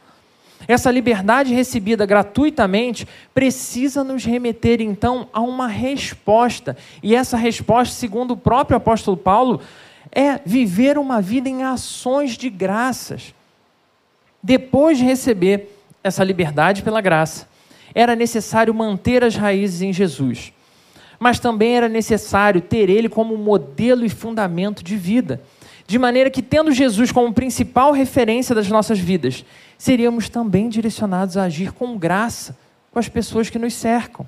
Essa 0.67 0.89
liberdade 0.89 1.54
recebida 1.54 2.08
gratuitamente 2.08 3.08
precisa 3.36 4.04
nos 4.04 4.25
remeter 4.25 4.82
então 4.82 5.30
a 5.32 5.41
uma 5.41 5.67
resposta. 5.67 6.75
E 7.04 7.15
essa 7.15 7.38
resposta, 7.38 7.93
segundo 7.93 8.32
o 8.32 8.38
próprio 8.38 8.78
apóstolo 8.78 9.15
Paulo, 9.15 9.62
é 10.12 10.39
viver 10.43 10.97
uma 10.97 11.21
vida 11.21 11.47
em 11.47 11.63
ações 11.63 12.36
de 12.36 12.49
graças. 12.49 13.36
Depois 14.41 14.97
de 14.97 15.04
receber 15.04 15.69
essa 16.04 16.23
liberdade 16.23 16.82
pela 16.82 17.01
graça, 17.01 17.47
era 17.93 18.15
necessário 18.15 18.73
manter 18.73 19.23
as 19.23 19.36
raízes 19.36 19.84
em 19.84 19.93
Jesus. 19.93 20.51
Mas 21.19 21.39
também 21.39 21.75
era 21.75 21.89
necessário 21.89 22.62
ter 22.62 22.89
ele 22.89 23.10
como 23.10 23.38
modelo 23.38 24.06
e 24.06 24.10
fundamento 24.10 24.84
de 24.84 24.95
vida. 24.95 25.41
De 25.88 25.99
maneira 25.99 26.30
que, 26.30 26.41
tendo 26.41 26.71
Jesus 26.71 27.12
como 27.12 27.34
principal 27.34 27.91
referência 27.91 28.56
das 28.56 28.67
nossas 28.67 28.99
vidas, 28.99 29.45
seríamos 29.78 30.30
também 30.30 30.67
direcionados 30.67 31.38
a 31.38 31.43
agir 31.43 31.71
com 31.71 31.97
graça 31.97 32.58
com 32.91 32.99
as 32.99 33.10
pessoas 33.10 33.49
que 33.49 33.60
nos 33.60 33.73
cercam. 33.73 34.25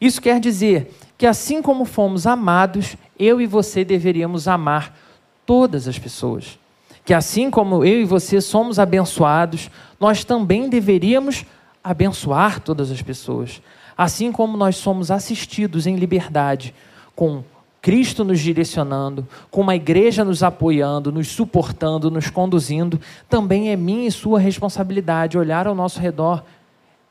Isso 0.00 0.20
quer 0.20 0.38
dizer 0.38 0.94
que, 1.18 1.26
assim 1.26 1.60
como 1.60 1.84
fomos 1.84 2.26
amados, 2.26 2.96
eu 3.18 3.40
e 3.40 3.46
você 3.46 3.84
deveríamos 3.84 4.46
amar 4.46 4.96
todas 5.44 5.88
as 5.88 5.98
pessoas. 5.98 6.58
Que, 7.04 7.12
assim 7.12 7.50
como 7.50 7.84
eu 7.84 8.02
e 8.02 8.04
você 8.04 8.40
somos 8.40 8.78
abençoados, 8.78 9.70
nós 9.98 10.24
também 10.24 10.68
deveríamos 10.68 11.44
abençoar 11.82 12.60
todas 12.60 12.90
as 12.90 13.02
pessoas. 13.02 13.60
Assim 14.00 14.32
como 14.32 14.56
nós 14.56 14.76
somos 14.78 15.10
assistidos 15.10 15.86
em 15.86 15.94
liberdade 15.94 16.74
com 17.14 17.44
Cristo 17.82 18.24
nos 18.24 18.40
direcionando, 18.40 19.28
com 19.50 19.60
uma 19.60 19.76
igreja 19.76 20.24
nos 20.24 20.42
apoiando, 20.42 21.12
nos 21.12 21.28
suportando, 21.28 22.10
nos 22.10 22.30
conduzindo, 22.30 22.98
também 23.28 23.68
é 23.68 23.76
minha 23.76 24.08
e 24.08 24.10
sua 24.10 24.40
responsabilidade 24.40 25.36
olhar 25.36 25.66
ao 25.66 25.74
nosso 25.74 26.00
redor 26.00 26.42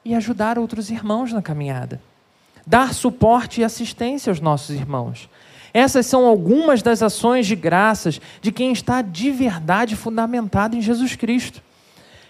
e 0.04 0.15
ajudar 0.15 0.58
outros 0.58 0.89
irmãos 0.89 1.32
na 1.32 1.43
caminhada. 1.43 2.02
Dar 2.65 2.91
suporte 2.91 3.62
e 3.62 3.63
assistência 3.63 4.32
aos 4.32 4.39
nossos 4.39 4.71
irmãos. 4.75 5.30
Essas 5.71 6.08
são 6.08 6.25
algumas 6.25 6.82
das 6.82 7.04
ações 7.04 7.45
de 7.45 7.56
graças 7.56 8.19
de 8.41 8.52
quem 8.52 8.71
está 8.71 9.04
de 9.04 9.30
verdade 9.30 9.95
fundamentado 9.95 10.75
em 10.75 10.82
Jesus 10.82 11.15
Cristo. 11.15 11.62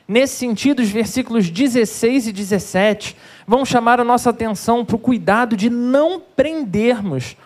Nesse 0.09 0.37
sentido, 0.37 0.79
os 0.79 0.89
versículos 0.89 1.51
16 1.51 2.29
e 2.29 2.31
17 2.31 3.15
vão 3.45 3.63
chamar 3.63 3.99
a 3.99 4.03
nossa 4.03 4.31
atenção 4.31 4.83
para 4.83 4.95
o 4.95 4.99
cuidado 4.99 5.55
de 5.55 5.69
não 5.69 6.19
prendermos 6.19 7.37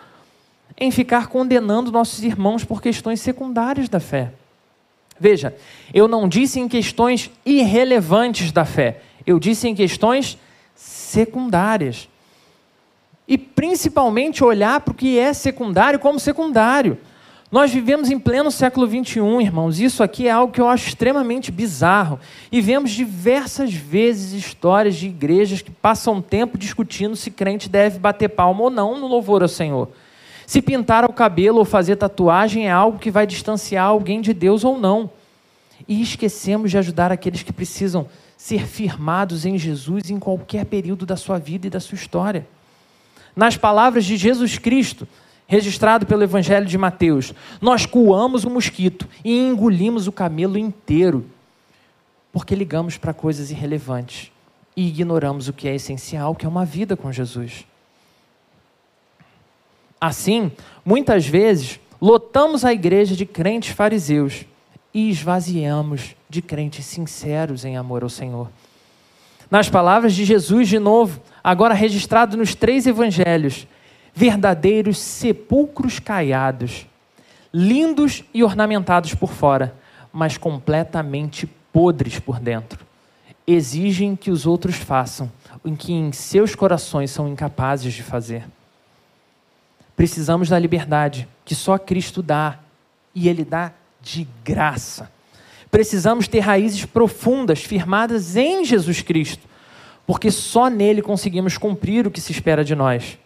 em 0.78 0.90
ficar 0.90 1.28
condenando 1.28 1.92
nossos 1.92 2.24
irmãos 2.24 2.64
por 2.64 2.82
questões 2.82 3.20
secundárias 3.20 3.90
da 3.90 4.00
fé. 4.00 4.32
Veja, 5.20 5.54
eu 5.94 6.08
não 6.08 6.26
disse 6.26 6.58
em 6.58 6.70
questões 6.70 7.30
irrelevantes 7.46 8.50
da 8.54 8.64
fé, 8.64 9.02
eu 9.28 9.40
disse 9.40 9.68
em 9.68 9.76
questões 9.76 10.38
secundárias. 10.74 12.08
E 13.28 13.38
principalmente 13.38 14.42
olhar 14.42 14.80
para 14.80 14.94
o 14.94 14.96
que 14.96 15.20
é 15.20 15.34
secundário 15.34 16.00
como 16.00 16.18
secundário. 16.18 16.98
Nós 17.54 17.72
vivemos 17.72 18.10
em 18.10 18.18
pleno 18.18 18.50
século 18.50 18.88
XXI, 18.88 19.20
irmãos. 19.40 19.80
Isso 19.80 20.02
aqui 20.02 20.28
é 20.28 20.32
algo 20.32 20.52
que 20.52 20.60
eu 20.60 20.68
acho 20.68 20.88
extremamente 20.88 21.52
bizarro. 21.52 22.20
E 22.52 22.60
vemos 22.60 22.90
diversas 22.90 23.72
vezes 23.72 24.34
histórias 24.34 24.96
de 24.96 25.06
igrejas 25.06 25.62
que 25.62 25.70
passam 25.70 26.20
tempo 26.20 26.58
discutindo 26.58 27.16
se 27.16 27.30
crente 27.30 27.70
deve 27.70 28.00
bater 28.00 28.30
palma 28.30 28.64
ou 28.64 28.72
não 28.72 29.00
no 29.00 29.06
louvor 29.06 29.44
ao 29.44 29.48
Senhor. 29.48 29.88
Se 30.48 30.64
pintar 30.64 31.06
o 31.06 31.14
cabelo 31.14 31.60
ou 31.60 31.64
fazer 31.64 31.96
tatuagem 31.96 32.66
é 32.66 32.72
algo 32.72 32.98
que 32.98 33.12
vai 33.12 33.28
distanciar 33.28 33.86
alguém 33.86 34.20
de 34.20 34.34
Deus 34.34 34.64
ou 34.64 34.80
não. 34.80 35.08
E 35.88 36.02
esquecemos 36.02 36.72
de 36.72 36.80
ajudar 36.80 37.12
aqueles 37.12 37.44
que 37.44 37.54
precisam 37.54 38.08
ser 38.36 38.66
firmados 38.66 39.46
em 39.46 39.60
Jesus 39.60 40.10
em 40.10 40.18
qualquer 40.18 40.66
período 40.66 41.06
da 41.06 41.16
sua 41.16 41.38
vida 41.38 41.68
e 41.68 41.70
da 41.70 41.80
sua 41.80 41.98
história. 41.98 42.48
Nas 43.36 43.56
palavras 43.56 44.06
de 44.06 44.18
Jesus 44.18 44.58
Cristo, 44.58 45.08
registrado 45.54 46.08
pelo 46.08 46.24
Evangelho 46.24 46.66
de 46.66 46.80
Mateus. 46.80 47.32
Nós 47.62 47.86
coamos 47.86 48.44
o 48.44 48.50
mosquito 48.50 49.08
e 49.24 49.38
engolimos 49.38 50.08
o 50.08 50.12
camelo 50.12 50.58
inteiro, 50.58 51.30
porque 52.32 52.56
ligamos 52.56 52.98
para 52.98 53.14
coisas 53.14 53.52
irrelevantes 53.52 54.32
e 54.76 54.88
ignoramos 54.88 55.48
o 55.48 55.54
que 55.54 55.68
é 55.68 55.76
essencial, 55.76 56.34
que 56.34 56.48
é 56.48 56.50
uma 56.50 56.66
vida 56.66 56.98
com 56.98 57.12
Jesus. 57.12 57.66
Assim, 60.02 60.52
muitas 60.84 61.28
vezes, 61.28 61.80
lotamos 62.02 62.66
a 62.66 62.74
igreja 62.74 63.16
de 63.16 63.26
crentes 63.26 63.76
fariseus 63.76 64.46
e 64.92 65.08
esvaziamos 65.12 66.16
de 66.28 66.42
crentes 66.42 66.84
sinceros 66.88 67.64
em 67.64 67.78
amor 67.78 68.02
ao 68.02 68.10
Senhor. 68.10 68.50
Nas 69.52 69.70
palavras 69.70 70.16
de 70.16 70.26
Jesus, 70.26 70.68
de 70.68 70.80
novo, 70.80 71.22
agora 71.44 71.76
registrado 71.76 72.36
nos 72.36 72.56
três 72.56 72.88
evangelhos, 72.88 73.68
verdadeiros 74.14 75.00
sepulcros 75.00 76.00
caiados, 76.00 76.86
lindos 77.54 78.24
e 78.34 78.44
ornamentados 78.44 79.14
por 79.16 79.32
fora, 79.32 79.76
mas 80.12 80.38
completamente 80.38 81.48
podres 81.72 82.20
por 82.20 82.40
dentro. 82.40 82.86
Exigem 83.46 84.16
que 84.16 84.30
os 84.30 84.46
outros 84.46 84.76
façam 84.76 85.32
o 85.64 85.76
que 85.76 85.92
em 85.92 86.12
seus 86.12 86.56
corações 86.56 87.12
são 87.12 87.28
incapazes 87.28 87.94
de 87.94 88.04
fazer. 88.04 88.46
Precisamos 89.96 90.50
da 90.50 90.60
liberdade 90.60 91.28
que 91.44 91.56
só 91.56 91.78
Cristo 91.78 92.22
dá, 92.22 92.60
e 93.14 93.28
Ele 93.28 93.44
dá 93.44 93.72
de 94.02 94.28
graça. 94.44 95.12
Precisamos 95.70 96.28
ter 96.28 96.40
raízes 96.40 96.86
profundas, 96.86 97.64
firmadas 97.64 98.36
em 98.36 98.64
Jesus 98.64 99.02
Cristo, 99.02 99.48
porque 100.06 100.30
só 100.30 100.70
nele 100.70 101.02
conseguimos 101.02 101.58
cumprir 101.58 102.06
o 102.06 102.12
que 102.12 102.22
se 102.22 102.32
espera 102.32 102.64
de 102.64 102.76
nós 102.76 103.18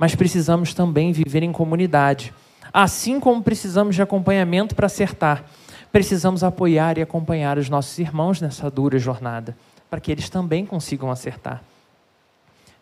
mas 0.00 0.14
precisamos 0.14 0.72
também 0.72 1.12
viver 1.12 1.42
em 1.42 1.52
comunidade. 1.52 2.32
Assim 2.72 3.20
como 3.20 3.42
precisamos 3.42 3.94
de 3.94 4.00
acompanhamento 4.00 4.74
para 4.74 4.86
acertar, 4.86 5.44
precisamos 5.92 6.42
apoiar 6.42 6.96
e 6.96 7.02
acompanhar 7.02 7.58
os 7.58 7.68
nossos 7.68 7.98
irmãos 7.98 8.40
nessa 8.40 8.70
dura 8.70 8.98
jornada, 8.98 9.54
para 9.90 10.00
que 10.00 10.10
eles 10.10 10.30
também 10.30 10.64
consigam 10.64 11.10
acertar. 11.10 11.62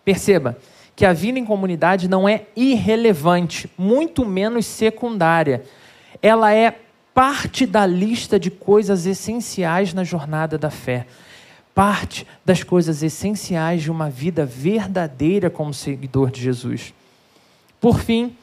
Perceba 0.04 0.57
que 0.94 1.04
a 1.04 1.12
vida 1.12 1.40
em 1.40 1.44
comunidade 1.44 2.07
não 2.07 2.28
é 2.28 2.46
irrelevante, 2.54 3.68
muito 3.76 4.24
menos 4.24 4.64
secundária. 4.64 5.64
Ela 6.22 6.54
é 6.54 6.78
parte 7.12 7.66
da 7.66 7.85
lista 7.85 8.38
de 8.38 8.48
coisas 8.48 9.07
essenciais 9.07 9.92
na 9.92 10.04
jornada 10.04 10.57
da 10.57 10.70
fé. 10.70 11.04
Parte 11.74 12.24
das 12.44 12.62
coisas 12.62 13.02
essenciais 13.02 13.83
de 13.83 13.90
uma 13.90 14.09
vida 14.09 14.46
verdadeira 14.46 15.50
como 15.50 15.74
seguidor 15.74 16.31
de 16.31 16.40
Jesus. 16.40 16.94
Por 17.81 18.01
fim, 18.01 18.37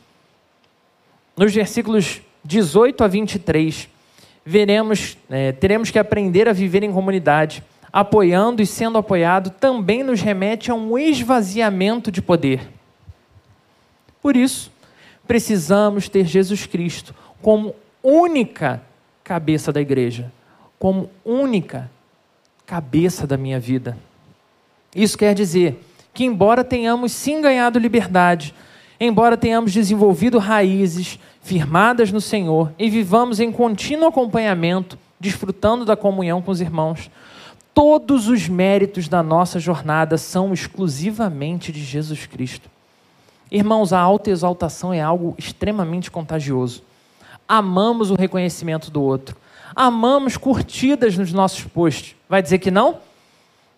nos 1.35 1.53
versículos 1.53 2.21
18 2.43 3.03
a 3.03 3.07
23, 3.07 3.89
veremos, 4.45 5.17
é, 5.29 5.51
teremos 5.51 5.91
que 5.91 5.99
aprender 5.99 6.47
a 6.47 6.53
viver 6.53 6.83
em 6.83 6.93
comunidade, 6.93 7.63
apoiando 7.91 8.61
e 8.61 8.65
sendo 8.65 8.97
apoiado 8.97 9.49
também 9.49 10.03
nos 10.03 10.21
remete 10.21 10.69
a 10.69 10.75
um 10.75 10.97
esvaziamento 10.97 12.11
de 12.11 12.21
poder. 12.21 12.69
Por 14.21 14.35
isso, 14.35 14.71
precisamos 15.27 16.07
ter 16.07 16.25
Jesus 16.25 16.65
Cristo 16.65 17.15
como 17.41 17.75
única 18.03 18.81
cabeça 19.23 19.71
da 19.71 19.81
igreja, 19.81 20.31
como 20.77 21.09
única 21.23 21.89
cabeça 22.65 23.25
da 23.25 23.37
minha 23.37 23.59
vida. 23.59 23.97
Isso 24.95 25.17
quer 25.17 25.33
dizer 25.33 25.79
que, 26.13 26.23
embora 26.23 26.63
tenhamos 26.63 27.11
sim 27.11 27.41
ganhado 27.41 27.79
liberdade, 27.79 28.53
embora 28.99 29.37
tenhamos 29.37 29.73
desenvolvido 29.73 30.37
raízes 30.37 31.19
firmadas 31.41 32.11
no 32.11 32.21
Senhor 32.21 32.71
e 32.77 32.89
vivamos 32.89 33.39
em 33.39 33.51
contínuo 33.51 34.07
acompanhamento, 34.07 34.97
desfrutando 35.19 35.85
da 35.85 35.95
comunhão 35.95 36.41
com 36.41 36.51
os 36.51 36.61
irmãos, 36.61 37.09
todos 37.73 38.27
os 38.27 38.47
méritos 38.47 39.07
da 39.07 39.21
nossa 39.21 39.59
jornada 39.59 40.17
são 40.17 40.53
exclusivamente 40.53 41.71
de 41.71 41.83
Jesus 41.83 42.25
Cristo. 42.25 42.69
Irmãos, 43.51 43.93
a 43.93 43.99
autoexaltação 43.99 44.93
é 44.93 45.01
algo 45.01 45.35
extremamente 45.37 46.09
contagioso. 46.09 46.81
Amamos 47.47 48.09
o 48.09 48.15
reconhecimento 48.15 48.89
do 48.89 49.01
outro. 49.01 49.35
Amamos 49.75 50.35
curtidas 50.35 51.17
nos 51.17 51.31
nossos 51.31 51.63
posts. 51.65 52.15
Vai 52.27 52.41
dizer 52.41 52.59
que 52.59 52.71
não? 52.71 52.97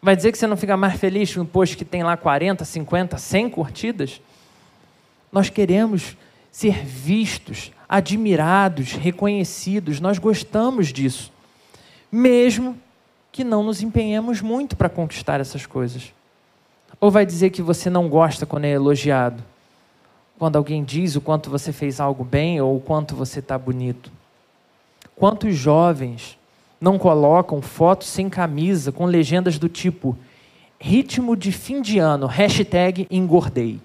Vai 0.02 0.16
dizer 0.16 0.32
que 0.32 0.38
você 0.38 0.48
não 0.48 0.56
fica 0.56 0.78
mais 0.78 0.98
feliz 1.00 1.36
um 1.36 1.46
post 1.46 1.76
que 1.76 1.84
tem 1.84 2.04
lá 2.04 2.16
40, 2.16 2.64
50, 2.64 3.18
100 3.18 3.50
curtidas? 3.50 4.22
Nós 5.38 5.52
queremos 5.52 6.18
ser 6.52 6.84
vistos, 6.84 7.72
admirados, 7.88 8.94
reconhecidos, 8.94 10.00
nós 10.00 10.18
gostamos 10.18 10.92
disso, 10.92 11.32
mesmo 12.12 12.76
que 13.32 13.44
não 13.44 13.62
nos 13.62 13.84
empenhemos 13.84 14.42
muito 14.42 14.76
para 14.76 14.90
conquistar 14.90 15.40
essas 15.40 15.68
coisas. 15.68 16.12
Ou 17.00 17.12
vai 17.12 17.24
dizer 17.24 17.52
que 17.52 17.62
você 17.62 17.88
não 17.88 18.10
gosta 18.10 18.48
quando 18.48 18.66
é 18.66 18.72
elogiado? 18.72 19.44
Quando 20.40 20.56
alguém 20.56 20.84
diz 20.84 21.16
o 21.16 21.22
quanto 21.22 21.52
você 21.52 21.72
fez 21.72 22.00
algo 22.00 22.24
bem 22.24 22.60
ou 22.60 22.76
o 22.76 22.82
quanto 22.82 23.16
você 23.16 23.38
está 23.38 23.60
bonito? 23.60 24.12
Quantos 25.16 25.56
jovens 25.56 26.36
não 26.82 26.98
colocam 26.98 27.62
fotos 27.62 28.08
sem 28.08 28.28
camisa 28.28 28.92
com 28.92 29.06
legendas 29.06 29.60
do 29.60 29.70
tipo 29.70 30.18
ritmo 30.80 31.36
de 31.38 31.52
fim 31.52 31.80
de 31.80 32.00
ano, 32.00 32.26
hashtag 32.26 33.06
engordei? 33.12 33.80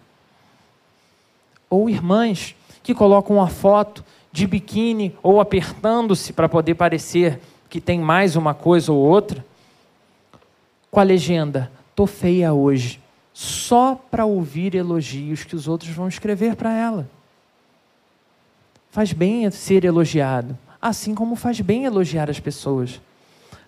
Ou 1.73 1.89
irmãs 1.89 2.55
que 2.83 2.95
colocam 2.95 3.37
uma 3.37 3.49
foto 3.49 4.05
de 4.31 4.47
biquíni 4.47 5.17
ou 5.23 5.41
apertando-se 5.41 6.35
para 6.35 6.47
poder 6.47 6.75
parecer 6.75 7.41
que 7.71 7.81
tem 7.81 7.99
mais 7.99 8.37
uma 8.37 8.53
coisa 8.53 8.93
ou 8.93 8.99
outra, 8.99 9.43
com 10.91 11.01
a 11.01 11.03
legenda: 11.03 11.73
tô 11.97 12.07
feia 12.07 12.53
hoje, 12.53 13.01
só 13.33 13.95
para 13.95 14.27
ouvir 14.27 14.75
elogios 14.75 15.45
que 15.45 15.57
os 15.57 15.67
outros 15.67 15.91
vão 15.93 16.09
escrever 16.09 16.57
para 16.57 16.77
ela. 16.77 17.09
Faz 18.91 19.15
bem 19.15 19.51
ser 19.51 19.87
elogiado, 19.87 20.59
assim 20.81 21.15
como 21.15 21.35
faz 21.35 21.59
bem 21.63 21.87
elogiar 21.87 22.29
as 22.29 22.39
pessoas. 22.39 23.01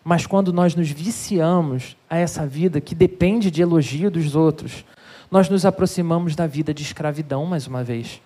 Mas 0.04 0.26
quando 0.26 0.52
nós 0.52 0.74
nos 0.74 0.90
viciamos 0.90 1.96
a 2.10 2.18
essa 2.18 2.46
vida 2.46 2.82
que 2.82 2.94
depende 2.94 3.50
de 3.50 3.62
elogio 3.62 4.10
dos 4.10 4.36
outros, 4.36 4.84
nós 5.34 5.48
nos 5.48 5.66
aproximamos 5.66 6.36
da 6.36 6.46
vida 6.46 6.72
de 6.72 6.84
escravidão 6.84 7.44
mais 7.44 7.66
uma 7.66 7.82
vez 7.82 8.22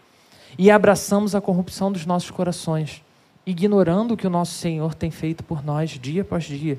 e 0.59 0.71
abraçamos 0.71 1.35
a 1.35 1.41
corrupção 1.41 1.91
dos 1.91 2.05
nossos 2.05 2.31
corações, 2.31 3.03
ignorando 3.47 4.13
o 4.13 4.17
que 4.17 4.27
o 4.27 4.31
nosso 4.31 4.53
Senhor 4.53 4.93
tem 4.93 5.11
feito 5.11 5.43
por 5.43 5.65
nós 5.65 5.89
dia 5.89 6.21
após 6.21 6.45
dia. 6.45 6.79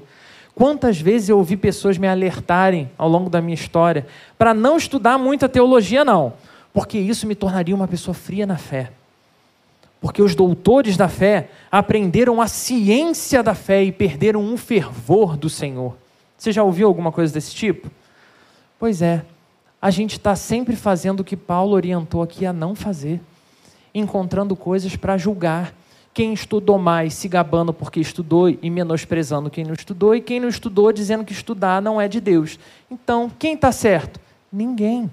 Quantas 0.54 1.02
vezes 1.02 1.30
eu 1.30 1.38
ouvi 1.39 1.58
pessoas 1.58 1.98
me 1.98 2.08
alertarem 2.08 2.92
ao 2.96 3.10
longo 3.10 3.28
da 3.28 3.42
minha 3.42 3.56
história 3.56 4.06
para 4.38 4.54
não 4.54 4.78
estudar 4.78 5.18
muita 5.18 5.50
teologia, 5.50 6.06
não, 6.06 6.34
porque 6.72 7.00
isso 7.00 7.26
me 7.26 7.34
tornaria 7.34 7.74
uma 7.74 7.88
pessoa 7.88 8.13
fria 8.13 8.46
na 8.46 8.58
fé. 8.58 8.92
Porque 10.00 10.22
os 10.22 10.36
doutores 10.36 10.96
da 10.96 11.10
fé 11.10 11.50
aprenderam 11.72 12.39
a 12.39 12.48
ciência 12.48 13.42
da 13.42 13.56
fé 13.56 13.84
e 13.84 13.92
perderam 13.92 14.42
um 14.42 14.58
fervor 14.58 15.36
do 15.36 15.50
Senhor. 15.50 15.98
Você 16.38 16.52
já 16.52 16.62
ouviu 16.62 16.88
alguma 16.88 17.12
coisa 17.12 17.34
desse 17.34 17.56
tipo? 17.56 17.89
Pois 18.78 19.02
é, 19.02 19.26
a 19.82 19.89
gente 19.89 20.13
está 20.13 20.36
sempre 20.36 20.76
fazendo 20.76 21.22
o 21.22 21.24
que 21.24 21.38
Paulo 21.38 21.74
orientou 21.74 22.22
aqui 22.22 22.46
a 22.46 22.52
não 22.52 22.76
fazer, 22.76 23.22
encontrando 23.94 24.56
coisas 24.56 24.96
para 24.96 25.18
julgar, 25.18 25.74
quem 26.13 26.34
estudou 26.34 26.78
mais 26.78 27.13
se 27.13 27.28
gabando 27.28 27.74
porque 27.74 28.00
estudou 28.00 28.50
e 28.50 28.70
menosprezando 28.70 29.50
quem 29.50 29.63
não 29.63 29.74
estudou, 29.74 30.13
e 30.15 30.22
quem 30.22 30.39
não 30.39 30.50
estudou 30.50 30.92
dizendo 30.92 31.24
que 31.24 31.32
estudar 31.32 31.82
não 31.82 32.02
é 32.02 32.08
de 32.08 32.20
Deus. 32.20 32.60
Então, 32.92 33.32
quem 33.39 33.54
está 33.54 33.72
certo? 33.72 34.20
Ninguém. 34.52 35.10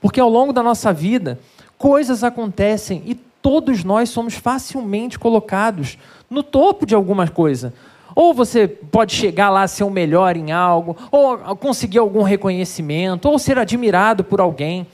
Porque 0.00 0.20
ao 0.20 0.30
longo 0.30 0.52
da 0.52 0.62
nossa 0.62 0.92
vida, 0.92 1.38
coisas 1.76 2.24
acontecem 2.24 3.02
e 3.04 3.14
todos 3.14 3.84
nós 3.84 4.08
somos 4.08 4.34
facilmente 4.34 5.18
colocados 5.18 5.98
no 6.28 6.42
topo 6.42 6.86
de 6.86 6.94
alguma 6.94 7.28
coisa. 7.28 7.74
Ou 8.14 8.34
você 8.34 8.68
pode 8.68 9.14
chegar 9.14 9.50
lá 9.50 9.62
a 9.62 9.68
ser 9.68 9.84
o 9.84 9.90
melhor 9.90 10.36
em 10.36 10.52
algo, 10.52 10.96
ou 11.10 11.38
conseguir 11.56 11.98
algum 11.98 12.22
reconhecimento, 12.22 13.28
ou 13.28 13.38
ser 13.38 13.58
admirado 13.58 14.24
por 14.24 14.40
alguém. 14.40 14.86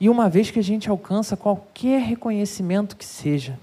E 0.00 0.08
uma 0.08 0.28
vez 0.28 0.50
que 0.50 0.58
a 0.58 0.62
gente 0.62 0.90
alcança 0.90 1.36
qualquer 1.36 2.00
reconhecimento 2.00 2.96
que 2.96 3.04
seja, 3.04 3.58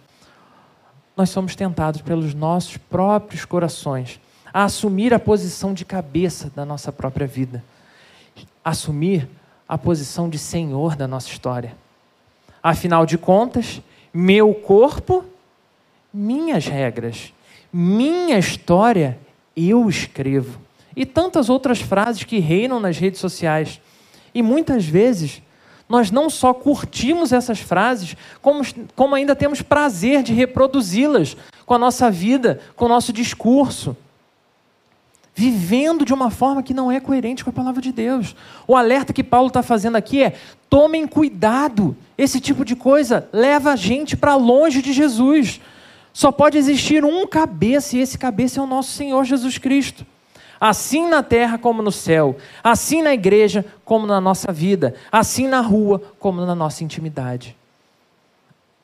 nós 1.15 1.29
somos 1.29 1.55
tentados 1.55 2.01
pelos 2.01 2.33
nossos 2.33 2.77
próprios 2.77 3.43
corações 3.43 4.19
a 4.53 4.63
assumir 4.63 5.13
a 5.13 5.19
posição 5.19 5.73
de 5.73 5.85
cabeça 5.85 6.51
da 6.55 6.65
nossa 6.65 6.91
própria 6.91 7.27
vida, 7.27 7.63
assumir 8.63 9.27
a 9.67 9.77
posição 9.77 10.29
de 10.29 10.39
senhor 10.39 10.95
da 10.95 11.07
nossa 11.07 11.27
história. 11.27 11.75
Afinal 12.63 13.05
de 13.05 13.17
contas, 13.17 13.81
meu 14.13 14.53
corpo, 14.53 15.23
minhas 16.11 16.65
regras, 16.65 17.33
minha 17.71 18.37
história, 18.37 19.19
eu 19.55 19.89
escrevo. 19.89 20.59
E 20.95 21.05
tantas 21.05 21.49
outras 21.49 21.79
frases 21.79 22.23
que 22.23 22.39
reinam 22.39 22.79
nas 22.79 22.97
redes 22.97 23.19
sociais. 23.19 23.79
E 24.33 24.41
muitas 24.41 24.85
vezes 24.85 25.41
nós 25.89 26.11
não 26.11 26.29
só 26.29 26.53
curtimos 26.53 27.33
essas 27.33 27.59
frases, 27.59 28.15
como, 28.43 28.61
como 28.95 29.15
ainda 29.15 29.35
temos 29.35 29.63
prazer 29.63 30.21
de 30.21 30.33
reproduzi-las 30.33 31.35
com 31.65 31.73
a 31.73 31.79
nossa 31.79 32.11
vida, 32.11 32.61
com 32.75 32.85
o 32.85 32.89
nosso 32.89 33.11
discurso. 33.11 33.97
Vivendo 35.33 36.05
de 36.05 36.13
uma 36.13 36.29
forma 36.29 36.61
que 36.61 36.73
não 36.73 36.91
é 36.91 36.99
coerente 36.99 37.43
com 37.43 37.49
a 37.49 37.53
palavra 37.53 37.81
de 37.81 37.91
Deus. 37.91 38.35
O 38.67 38.75
alerta 38.75 39.13
que 39.13 39.23
Paulo 39.23 39.47
está 39.47 39.63
fazendo 39.63 39.95
aqui 39.95 40.21
é: 40.21 40.35
tomem 40.69 41.07
cuidado. 41.07 41.95
Esse 42.17 42.39
tipo 42.39 42.65
de 42.65 42.75
coisa 42.75 43.27
leva 43.31 43.71
a 43.71 43.75
gente 43.75 44.17
para 44.17 44.35
longe 44.35 44.81
de 44.81 44.93
Jesus. 44.93 45.61
Só 46.11 46.31
pode 46.31 46.57
existir 46.57 47.03
um 47.05 47.25
cabeça, 47.27 47.95
e 47.95 47.99
esse 47.99 48.17
cabeça 48.17 48.59
é 48.59 48.63
o 48.63 48.67
nosso 48.67 48.91
Senhor 48.91 49.23
Jesus 49.23 49.57
Cristo 49.57 50.05
assim 50.59 51.07
na 51.07 51.23
terra 51.23 51.57
como 51.57 51.81
no 51.81 51.91
céu, 51.91 52.35
assim 52.63 53.01
na 53.01 53.13
igreja 53.13 53.65
como 53.85 54.05
na 54.05 54.19
nossa 54.19 54.51
vida, 54.51 54.93
assim 55.11 55.47
na 55.47 55.61
rua 55.61 56.01
como 56.19 56.45
na 56.45 56.53
nossa 56.53 56.83
intimidade, 56.83 57.55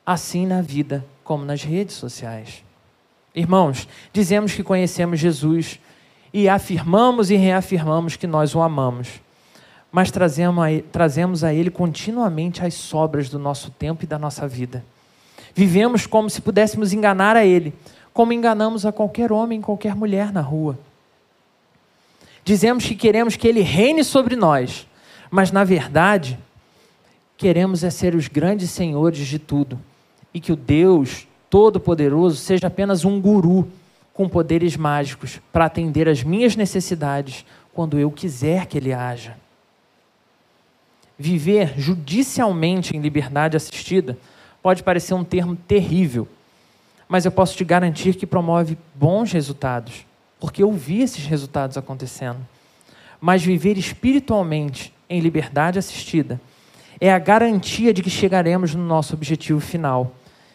assim 0.04 0.46
na 0.46 0.62
vida 0.62 1.04
como 1.22 1.44
nas 1.44 1.62
redes 1.62 1.94
sociais. 1.96 2.64
Irmãos, 3.34 3.86
dizemos 4.12 4.54
que 4.54 4.62
conhecemos 4.62 5.20
Jesus 5.20 5.78
e 6.32 6.48
afirmamos 6.48 7.30
e 7.30 7.36
reafirmamos 7.36 8.16
que 8.16 8.26
nós 8.26 8.54
o 8.54 8.62
amamos, 8.62 9.20
mas 9.92 10.10
trazemos 10.10 11.44
a 11.44 11.52
Ele 11.52 11.70
continuamente 11.70 12.64
as 12.64 12.74
sobras 12.74 13.28
do 13.28 13.38
nosso 13.38 13.70
tempo 13.70 14.04
e 14.04 14.06
da 14.06 14.18
nossa 14.18 14.48
vida. 14.48 14.82
Vivemos 15.56 16.06
como 16.06 16.30
se 16.30 16.40
pudéssemos 16.40 16.92
enganar 16.92 17.34
a 17.36 17.44
Ele, 17.44 17.74
como 18.12 18.32
enganamos 18.32 18.86
a 18.86 18.92
qualquer 18.92 19.32
homem, 19.32 19.60
qualquer 19.60 19.96
mulher 19.96 20.32
na 20.32 20.40
rua 20.40 20.78
dizemos 22.46 22.86
que 22.86 22.94
queremos 22.94 23.34
que 23.34 23.48
Ele 23.48 23.60
reine 23.60 24.04
sobre 24.04 24.36
nós, 24.36 24.86
mas 25.28 25.50
na 25.50 25.64
verdade, 25.64 26.38
queremos 27.36 27.82
é 27.82 27.90
ser 27.90 28.14
os 28.14 28.28
grandes 28.28 28.70
senhores 28.70 29.26
de 29.26 29.40
tudo 29.40 29.78
e 30.32 30.38
que 30.38 30.52
o 30.52 30.56
Deus 30.56 31.26
Todo-Poderoso 31.50 32.36
seja 32.36 32.68
apenas 32.68 33.04
um 33.04 33.20
guru 33.20 33.68
com 34.14 34.28
poderes 34.28 34.76
mágicos 34.76 35.40
para 35.52 35.64
atender 35.64 36.08
às 36.08 36.22
minhas 36.22 36.54
necessidades 36.54 37.44
quando 37.74 37.98
eu 37.98 38.12
quiser 38.12 38.66
que 38.66 38.78
Ele 38.78 38.92
haja. 38.92 39.36
Viver 41.18 41.74
judicialmente 41.76 42.96
em 42.96 43.00
liberdade 43.00 43.56
assistida 43.56 44.16
pode 44.66 44.82
parecer 44.82 45.14
um 45.14 45.22
termo 45.22 45.54
terrível, 45.54 46.26
mas 47.08 47.24
eu 47.24 47.30
posso 47.30 47.56
te 47.56 47.64
garantir 47.64 48.16
que 48.16 48.26
promove 48.26 48.76
bons 48.96 49.30
resultados 49.30 50.04
porque 50.40 50.60
eu 50.60 50.72
vi 50.72 51.02
esses 51.02 51.24
resultados 51.24 51.78
acontecendo. 51.78 52.40
Mas 53.20 53.44
viver 53.44 53.78
espiritualmente 53.78 54.92
em 55.08 55.20
liberdade 55.20 55.78
assistida 55.78 56.40
é 57.00 57.12
a 57.12 57.18
garantia 57.20 57.94
de 57.94 58.02
que 58.02 58.10
chegaremos 58.10 58.74
no 58.74 58.84
nosso 58.84 59.14
objetivo 59.14 59.60
final, 59.60 60.12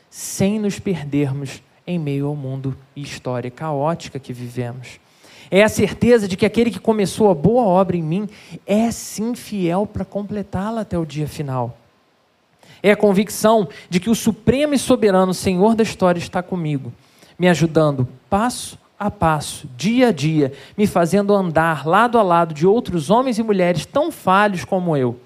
sem 0.10 0.60
nos 0.60 0.78
perdermos 0.78 1.64
em 1.88 1.98
meio 1.98 2.28
ao 2.28 2.36
mundo 2.36 2.76
e 2.94 3.02
história 3.02 3.50
caótica 3.50 4.20
que 4.20 4.34
vivemos. 4.34 5.00
É 5.50 5.64
a 5.64 5.70
certeza 5.70 6.28
de 6.28 6.36
que 6.36 6.46
aquele 6.46 6.70
que 6.70 6.82
começou 6.82 7.32
a 7.32 7.34
boa 7.34 7.64
obra 7.64 7.96
em 7.96 8.04
mim 8.04 8.28
é 8.68 8.92
sim 8.92 9.34
fiel 9.36 9.88
para 9.88 10.04
completá-la 10.04 10.82
até 10.82 11.00
o 11.00 11.06
dia 11.06 11.30
final. 11.30 11.78
É 12.84 12.92
a 12.92 12.98
convicção 12.98 13.68
de 13.90 14.00
que 14.00 14.10
o 14.10 14.16
supremo 14.16 14.74
e 14.74 14.80
soberano 14.80 15.34
Senhor 15.34 15.76
da 15.76 15.84
história 15.84 16.20
está 16.20 16.42
comigo, 16.42 16.92
me 17.38 17.48
ajudando 17.48 18.08
passo 18.30 18.78
a 19.00 19.10
passo, 19.10 19.68
dia 19.76 20.10
a 20.10 20.12
dia, 20.12 20.54
me 20.78 20.86
fazendo 20.86 21.34
andar 21.34 21.88
lado 21.88 22.20
a 22.20 22.22
lado 22.22 22.54
de 22.54 22.68
outros 22.68 23.10
homens 23.10 23.40
e 23.40 23.44
mulheres 23.44 23.84
tão 23.84 24.12
falhos 24.12 24.64
como 24.64 24.96
eu, 24.96 25.20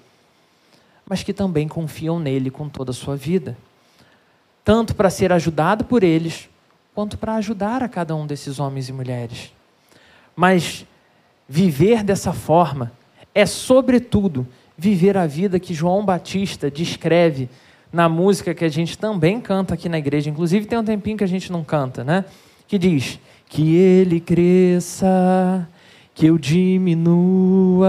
mas 1.06 1.22
que 1.22 1.32
também 1.32 1.68
confiam 1.68 2.18
nele 2.18 2.50
com 2.50 2.70
toda 2.70 2.90
a 2.90 2.94
sua 2.94 3.16
vida, 3.16 3.56
tanto 4.64 4.94
para 4.94 5.10
ser 5.10 5.30
ajudado 5.30 5.84
por 5.84 6.02
eles, 6.02 6.48
quanto 6.94 7.18
para 7.18 7.34
ajudar 7.34 7.82
a 7.82 7.88
cada 7.88 8.16
um 8.16 8.26
desses 8.26 8.58
homens 8.58 8.88
e 8.88 8.92
mulheres. 8.92 9.52
Mas 10.34 10.86
viver 11.46 12.02
dessa 12.02 12.32
forma 12.32 12.92
é, 13.34 13.44
sobretudo, 13.44 14.46
viver 14.76 15.16
a 15.16 15.26
vida 15.26 15.58
que 15.58 15.72
João 15.74 16.04
Batista 16.04 16.70
descreve 16.70 17.48
na 17.92 18.08
música 18.08 18.54
que 18.54 18.64
a 18.64 18.68
gente 18.68 18.98
também 18.98 19.40
canta 19.40 19.74
aqui 19.74 19.88
na 19.88 19.98
igreja. 19.98 20.28
Inclusive, 20.28 20.66
tem 20.66 20.78
um 20.78 20.84
tempinho 20.84 21.16
que 21.16 21.24
a 21.24 21.28
gente 21.28 21.50
não 21.50 21.64
canta, 21.64 22.04
né? 22.04 22.24
Que 22.68 22.78
diz: 22.78 23.18
que 23.48 23.76
ele 23.76 24.20
cresça, 24.20 25.68
que 26.14 26.26
eu 26.26 26.36
diminua, 26.38 27.88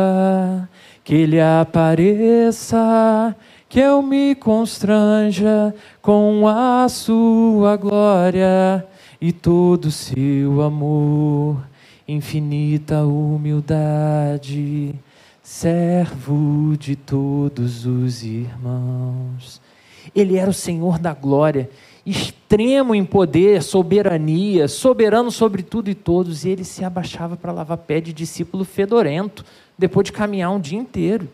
que 1.04 1.13
ele 1.15 1.39
apareça, 1.41 3.36
que 3.67 3.80
eu 3.80 4.02
me 4.02 4.36
constranja 4.36 5.73
com 6.02 6.47
a 6.47 6.88
sua 6.89 7.76
glória 7.76 8.86
e 9.19 9.32
todo 9.32 9.91
seu 9.91 10.62
amor, 10.62 11.58
infinita 12.08 13.04
humildade, 13.04 14.93
servo 15.48 16.76
de 16.78 16.98
todos 16.98 17.86
os 17.86 18.22
irmãos. 18.22 19.62
Ele 20.14 20.36
era 20.36 20.52
o 20.52 20.54
Senhor 20.54 21.00
da 21.00 21.14
glória 21.14 21.70
extremo 22.06 22.94
em 22.94 23.06
poder, 23.06 23.64
soberania, 23.64 24.68
soberano 24.68 25.32
sobre 25.32 25.64
tudo 25.64 25.90
e 25.90 25.96
todos, 25.96 26.44
e 26.44 26.50
ele 26.50 26.66
se 26.66 26.84
abaixava 26.84 27.38
para 27.38 27.54
lavar 27.54 27.78
pé 27.78 28.02
de 28.02 28.12
discípulo 28.12 28.66
fedorento, 28.66 29.46
depois 29.78 30.06
de 30.06 30.12
caminhar 30.12 30.52
um 30.52 30.60
dia 30.60 30.78
inteiro. 30.78 31.30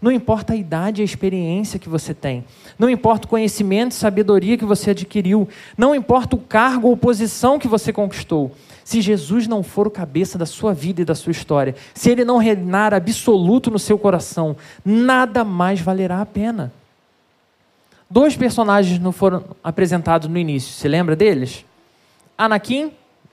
Não 0.00 0.10
importa 0.10 0.54
a 0.54 0.56
idade 0.56 1.00
e 1.00 1.02
a 1.02 1.04
experiência 1.04 1.78
que 1.78 1.88
você 1.88 2.14
tem, 2.14 2.44
não 2.78 2.88
importa 2.88 3.26
o 3.26 3.30
conhecimento 3.30 3.92
e 3.92 3.94
sabedoria 3.94 4.56
que 4.56 4.64
você 4.64 4.90
adquiriu, 4.90 5.46
não 5.76 5.94
importa 5.94 6.36
o 6.36 6.38
cargo 6.38 6.88
ou 6.88 6.96
posição 6.96 7.58
que 7.58 7.68
você 7.68 7.92
conquistou. 7.92 8.52
Se 8.82 9.02
Jesus 9.02 9.46
não 9.46 9.62
for 9.62 9.86
o 9.86 9.90
cabeça 9.90 10.38
da 10.38 10.46
sua 10.46 10.72
vida 10.72 11.02
e 11.02 11.04
da 11.04 11.14
sua 11.14 11.32
história, 11.32 11.74
se 11.94 12.10
ele 12.10 12.24
não 12.24 12.38
reinar 12.38 12.94
absoluto 12.94 13.70
no 13.70 13.78
seu 13.78 13.98
coração, 13.98 14.56
nada 14.84 15.44
mais 15.44 15.80
valerá 15.80 16.20
a 16.20 16.26
pena. 16.26 16.72
Dois 18.08 18.36
personagens 18.36 18.98
não 18.98 19.12
foram 19.12 19.44
apresentados 19.62 20.28
no 20.28 20.38
início. 20.38 20.72
Se 20.72 20.88
lembra 20.88 21.14
deles? 21.14 21.64
Anakim 22.36 22.90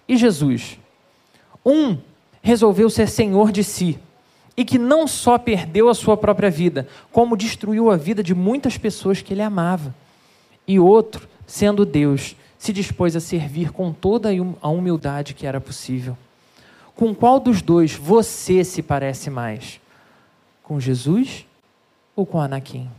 e 0.08 0.18
Jesus. 0.18 0.78
Um 1.66 1.98
resolveu 2.42 2.90
ser 2.90 3.08
senhor 3.08 3.52
de 3.52 3.64
si 3.64 3.98
e 4.58 4.66
que 4.66 4.80
não 4.80 5.08
só 5.08 5.38
perdeu 5.38 5.88
a 5.88 5.94
sua 5.94 6.18
própria 6.18 6.50
vida, 6.50 6.88
como 7.12 7.38
destruiu 7.38 7.92
a 7.92 7.96
vida 7.96 8.24
de 8.24 8.34
muitas 8.34 8.76
pessoas 8.76 9.22
que 9.22 9.32
ele 9.32 9.44
amava. 9.44 9.94
E 10.68 10.80
outro, 10.80 11.30
sendo 11.46 11.86
Deus, 11.86 12.36
se 12.58 12.74
dispôs 12.74 13.16
a 13.16 13.20
servir 13.20 13.72
com 13.72 13.94
toda 13.94 14.30
a 14.60 14.68
humildade 14.70 15.36
que 15.36 15.46
era 15.46 15.62
possível. 15.62 16.18
Com 16.96 17.14
qual 17.14 17.40
dos 17.40 17.62
dois 17.62 17.94
você 17.94 18.64
se 18.64 18.82
parece 18.82 19.30
mais? 19.30 19.80
Com 20.64 20.80
Jesus 20.80 21.46
ou 22.16 22.26
com 22.26 22.42
Anakim? 22.42 22.90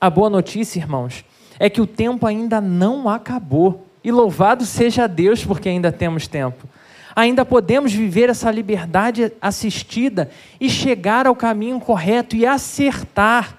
A 0.00 0.08
boa 0.08 0.30
notícia, 0.30 0.80
irmãos, 0.80 1.22
é 1.58 1.68
que 1.68 1.82
o 1.82 1.86
tempo 1.86 2.26
ainda 2.26 2.60
não 2.60 3.08
acabou. 3.08 3.86
E 4.02 4.10
louvado 4.10 4.64
seja 4.64 5.06
Deus 5.06 5.44
porque 5.44 5.68
ainda 5.68 5.92
temos 5.92 6.26
tempo. 6.26 6.66
Ainda 7.16 7.46
podemos 7.46 7.94
viver 7.94 8.28
essa 8.28 8.50
liberdade 8.50 9.32
assistida 9.40 10.30
e 10.60 10.68
chegar 10.68 11.26
ao 11.26 11.34
caminho 11.34 11.80
correto 11.80 12.36
e 12.36 12.44
acertar. 12.44 13.56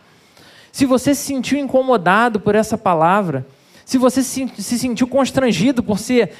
Se 0.71 0.85
você 0.85 1.15
se 1.15 1.23
sentiu 1.25 1.57
incomodado 1.57 2.39
por 2.39 2.53
essa 2.53 2.77
palavra, 2.77 3.43
Se 3.83 3.97
você 3.97 4.21
se, 4.21 4.45
se 4.57 4.77
sentiu 4.77 5.07
constrangido 5.07 5.81
por 5.81 5.97
ser 5.97 6.33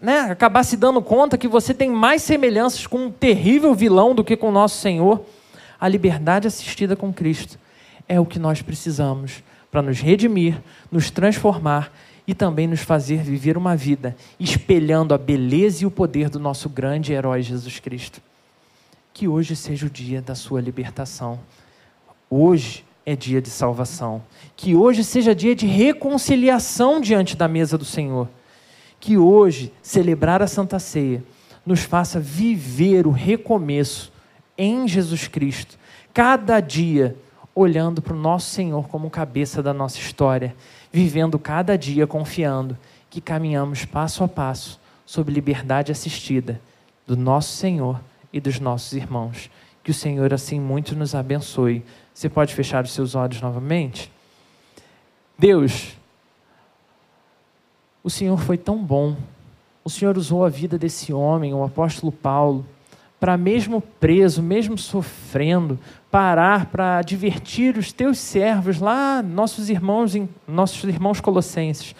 né, 0.00 0.18
acabar 0.22 0.64
se 0.64 0.76
dando 0.76 1.00
conta 1.00 1.38
que 1.38 1.46
você 1.46 1.72
tem 1.72 1.88
mais 1.88 2.22
semelhanças 2.22 2.88
com 2.88 3.06
um 3.06 3.10
terrível 3.10 3.72
vilão 3.72 4.14
do 4.16 4.24
que 4.24 4.36
com 4.36 4.48
o 4.48 4.52
nosso 4.52 4.78
Senhor, 4.78 5.24
a 5.80 5.88
liberdade 5.88 6.48
assistida 6.48 6.96
com 6.96 7.12
Cristo 7.12 7.56
é 8.08 8.20
o 8.20 8.26
que 8.26 8.38
nós 8.38 8.60
precisamos 8.60 9.44
para 9.70 9.80
nos 9.80 10.00
redimir, 10.00 10.56
nos 10.90 11.10
transformar 11.10 11.92
e 12.26 12.34
também 12.34 12.66
nos 12.66 12.80
fazer 12.80 13.22
viver 13.22 13.56
uma 13.56 13.76
vida 13.76 14.16
espelhando 14.38 15.14
a 15.14 15.18
beleza 15.18 15.82
e 15.82 15.86
o 15.86 15.90
poder 15.90 16.28
do 16.28 16.38
nosso 16.38 16.68
grande 16.68 17.12
herói 17.12 17.42
Jesus 17.42 17.78
Cristo. 17.80 18.20
Que 19.12 19.28
hoje 19.28 19.56
seja 19.56 19.86
o 19.86 19.90
dia 19.90 20.22
da 20.22 20.34
sua 20.34 20.60
libertação. 20.60 21.38
Hoje 22.30 22.84
é 23.04 23.16
dia 23.16 23.42
de 23.42 23.50
salvação. 23.50 24.22
Que 24.56 24.74
hoje 24.74 25.04
seja 25.04 25.34
dia 25.34 25.54
de 25.54 25.66
reconciliação 25.66 27.00
diante 27.00 27.36
da 27.36 27.48
mesa 27.48 27.76
do 27.76 27.84
Senhor. 27.84 28.28
Que 29.00 29.18
hoje 29.18 29.72
celebrar 29.82 30.40
a 30.40 30.46
Santa 30.46 30.78
Ceia 30.78 31.22
nos 31.66 31.80
faça 31.80 32.18
viver 32.18 33.06
o 33.06 33.10
recomeço 33.10 34.12
em 34.56 34.86
Jesus 34.86 35.28
Cristo, 35.28 35.78
cada 36.12 36.60
dia 36.60 37.16
olhando 37.54 38.00
para 38.00 38.14
o 38.14 38.18
nosso 38.18 38.50
Senhor 38.50 38.88
como 38.88 39.10
cabeça 39.10 39.62
da 39.62 39.72
nossa 39.72 39.98
história 39.98 40.54
vivendo 40.92 41.38
cada 41.38 41.76
dia 41.76 42.06
confiando 42.06 42.76
que 43.08 43.20
caminhamos 43.20 43.84
passo 43.84 44.22
a 44.22 44.28
passo 44.28 44.78
sob 45.06 45.32
liberdade 45.32 45.90
assistida 45.90 46.60
do 47.06 47.16
nosso 47.16 47.56
Senhor 47.56 48.00
e 48.32 48.40
dos 48.40 48.60
nossos 48.60 48.92
irmãos. 48.92 49.50
Que 49.82 49.90
o 49.90 49.94
Senhor 49.94 50.32
assim 50.32 50.60
muito 50.60 50.94
nos 50.94 51.14
abençoe. 51.14 51.82
Você 52.14 52.28
pode 52.28 52.54
fechar 52.54 52.84
os 52.84 52.92
seus 52.92 53.14
olhos 53.14 53.40
novamente? 53.40 54.12
Deus, 55.38 55.96
o 58.04 58.10
Senhor 58.10 58.38
foi 58.38 58.56
tão 58.56 58.82
bom. 58.82 59.16
O 59.84 59.90
Senhor 59.90 60.16
usou 60.16 60.44
a 60.44 60.48
vida 60.48 60.78
desse 60.78 61.12
homem, 61.12 61.52
o 61.52 61.64
apóstolo 61.64 62.12
Paulo, 62.12 62.64
para 63.22 63.36
mesmo 63.36 63.80
preso, 63.80 64.42
mesmo 64.42 64.76
sofrendo, 64.76 65.78
parar 66.10 66.66
para 66.66 67.02
divertir 67.02 67.78
os 67.78 67.92
teus 67.92 68.18
servos 68.18 68.80
lá, 68.80 69.22
nossos 69.22 69.70
irmãos, 69.70 70.12
nossos 70.44 70.82
irmãos 70.82 71.20
colossenses, 71.20 71.94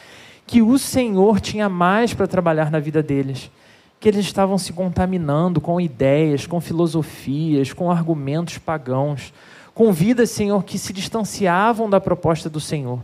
que 0.44 0.61
o 0.61 0.76
Senhor 0.76 1.40
tinha 1.40 1.68
mais 1.68 2.12
para 2.12 2.26
trabalhar 2.26 2.72
na 2.72 2.80
vida 2.80 3.04
deles, 3.04 3.52
que 4.00 4.08
eles 4.08 4.26
estavam 4.26 4.58
se 4.58 4.72
contaminando 4.72 5.61
com 5.61 5.80
ideias, 5.80 6.44
com 6.44 6.61
filosofias, 6.61 7.72
com 7.72 7.88
argumentos 7.88 8.58
pagãos, 8.58 9.32
com 9.72 9.92
vidas, 9.92 10.28
Senhor, 10.28 10.64
que 10.64 10.76
se 10.76 10.92
distanciavam 10.92 11.88
da 11.88 12.00
proposta 12.00 12.50
do 12.50 12.58
Senhor. 12.58 12.98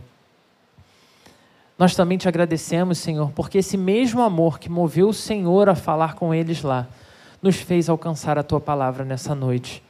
Nós 1.77 1.95
também 1.95 2.17
te 2.17 2.27
agradecemos, 2.27 2.97
Senhor, 2.97 3.31
porque 3.31 3.59
esse 3.59 3.77
mesmo 3.77 4.21
amor 4.21 4.59
que 4.59 4.69
moveu 4.69 5.07
o 5.07 5.13
Senhor 5.13 5.69
a 5.69 5.73
falar 5.73 6.15
com 6.15 6.33
eles 6.33 6.61
lá, 6.63 6.85
nos 7.41 7.55
fez 7.57 7.89
alcançar 7.89 8.37
a 8.37 8.43
tua 8.43 8.59
palavra 8.59 9.05
nessa 9.05 9.33
noite. 9.33 9.81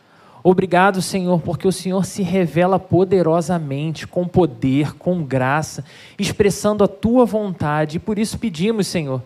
Obrigado, 0.41 1.01
Senhor, 1.01 1.41
porque 1.41 1.67
o 1.67 1.71
Senhor 1.71 2.05
se 2.05 2.23
revela 2.23 2.79
poderosamente, 2.79 4.07
com 4.07 4.25
poder, 4.25 4.95
com 4.95 5.21
graça, 5.21 5.83
expressando 6.17 6.83
a 6.83 6.87
tua 6.87 7.25
vontade. 7.25 7.97
E 7.97 7.99
por 7.99 8.17
isso 8.17 8.39
pedimos, 8.39 8.87
Senhor, 8.87 9.21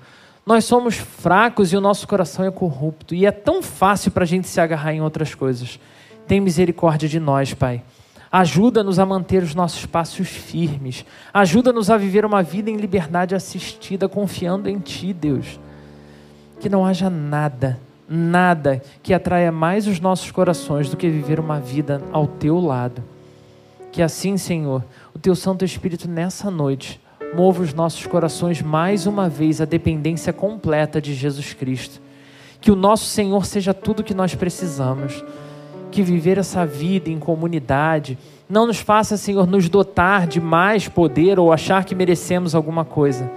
nós 0.45 0.65
somos 0.65 0.95
fracos 0.95 1.71
e 1.71 1.77
o 1.77 1.81
nosso 1.81 2.07
coração 2.07 2.43
é 2.45 2.51
corrupto. 2.51 3.13
E 3.13 3.27
é 3.27 3.31
tão 3.31 3.62
fácil 3.62 4.12
para 4.12 4.23
a 4.23 4.27
gente 4.27 4.47
se 4.47 4.59
agarrar 4.59 4.93
em 4.93 5.01
outras 5.01 5.36
coisas. 5.36 5.79
Tem 6.27 6.39
misericórdia 6.39 7.07
de 7.07 7.19
nós, 7.19 7.53
Pai. 7.53 7.83
Ajuda-nos 8.31 8.97
a 8.97 9.05
manter 9.05 9.43
os 9.43 9.53
nossos 9.53 9.86
passos 9.86 10.27
firmes. 10.27 11.05
Ajuda-nos 11.31 11.91
a 11.91 11.97
viver 11.97 12.25
uma 12.25 12.41
vida 12.41 12.71
em 12.71 12.77
liberdade 12.77 13.36
assistida, 13.36 14.09
confiando 14.09 14.67
em 14.67 14.79
Ti, 14.79 15.13
Deus. 15.13 15.59
Que 16.59 16.67
não 16.67 16.83
haja 16.83 17.07
nada 17.12 17.79
nada 18.13 18.80
que 19.02 19.12
atraia 19.12 19.52
mais 19.52 19.88
os 19.88 19.99
nossos 19.99 20.30
corações 20.30 20.88
do 20.88 20.95
que 20.95 21.10
viver 21.10 21.39
uma 21.39 21.60
vida 21.60 21.99
ao 22.12 22.28
teu 22.28 22.60
lado. 22.60 23.04
Que 23.91 24.04
assim, 24.04 24.38
Senhor, 24.38 24.84
o 25.15 25.19
teu 25.19 25.36
Santo 25.36 25.65
Espírito 25.65 26.08
nessa 26.08 26.52
noite 26.52 27.02
mova 27.36 27.63
os 27.63 27.73
nossos 27.73 28.06
corações 28.06 28.62
mais 28.62 29.08
uma 29.08 29.28
vez 29.28 29.60
à 29.60 29.65
dependência 29.65 30.32
completa 30.32 31.02
de 31.02 31.15
Jesus 31.15 31.54
Cristo. 31.54 31.99
Que 32.62 32.71
o 32.71 32.76
nosso 32.76 33.06
Senhor 33.06 33.45
seja 33.45 33.73
tudo 33.73 34.04
que 34.04 34.13
nós 34.13 34.36
precisamos. 34.36 35.23
Que 35.91 36.04
viver 36.04 36.38
essa 36.38 36.65
vida 36.65 37.10
em 37.10 37.17
comunidade 37.17 38.17
não 38.47 38.67
nos 38.67 38.78
faça, 38.78 39.17
Senhor, 39.17 39.47
nos 39.47 39.69
dotar 39.69 40.28
de 40.28 40.39
mais 40.39 40.88
poder 40.88 41.39
ou 41.39 41.52
achar 41.52 41.84
que 41.84 41.95
merecemos 41.95 42.54
alguma 42.54 42.86
coisa, 42.86 43.30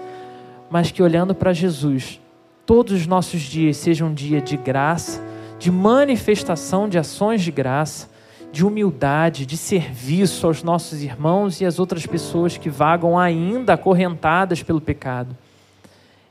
mas 0.71 0.91
que 0.91 1.03
olhando 1.03 1.35
para 1.35 1.55
Jesus, 1.55 2.21
todos 2.67 2.93
os 2.93 3.07
nossos 3.07 3.41
dias 3.43 3.77
sejam 3.77 4.09
um 4.09 4.15
dia 4.15 4.41
de 4.41 4.57
graça, 4.57 5.23
de 5.57 5.71
manifestação 5.71 6.89
de 6.89 6.99
ações 6.99 7.41
de 7.41 7.53
graça, 7.53 8.11
de 8.51 8.67
humildade, 8.67 9.47
de 9.47 9.57
serviço 9.57 10.47
aos 10.47 10.63
nossos 10.63 11.01
irmãos 11.01 11.61
e 11.61 11.65
às 11.65 11.79
outras 11.79 12.05
pessoas 12.05 12.57
que 12.57 12.69
vagam 12.69 13.17
ainda 13.17 13.75
acorrentadas 13.75 14.63
pelo 14.63 14.81
pecado. 14.81 15.37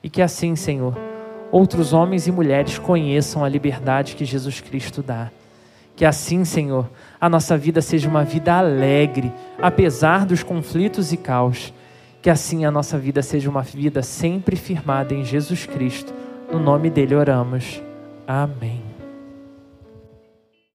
E 0.04 0.10
que 0.10 0.22
assim, 0.22 0.56
Senhor, 0.56 0.98
outros 1.52 1.94
homens 1.94 2.28
e 2.28 2.32
mulheres 2.32 2.78
conheçam 2.78 3.44
a 3.44 3.50
liberdade 3.50 4.16
que 4.16 4.26
Jesus 4.26 4.60
Cristo 4.60 5.02
dá. 5.02 5.32
Que 5.96 6.04
assim, 6.04 6.44
Senhor, 6.44 6.90
a 7.20 7.30
nossa 7.30 7.58
vida 7.58 7.82
seja 7.82 8.10
uma 8.10 8.26
vida 8.26 8.54
alegre, 8.54 9.32
apesar 9.62 10.26
dos 10.26 10.44
conflitos 10.44 11.14
e 11.14 11.18
caos. 11.18 11.74
Que 12.22 12.30
assim 12.30 12.66
a 12.66 12.72
nossa 12.72 12.98
vida 12.98 13.22
seja 13.22 13.50
uma 13.50 13.62
vida 13.62 14.04
sempre 14.04 14.58
firmada 14.58 15.14
em 15.14 15.24
Jesus 15.24 15.66
Cristo 15.66 16.14
no 16.52 16.60
nome 16.60 16.90
dele 16.90 17.16
oramos. 17.16 17.82
Amém. 18.28 18.85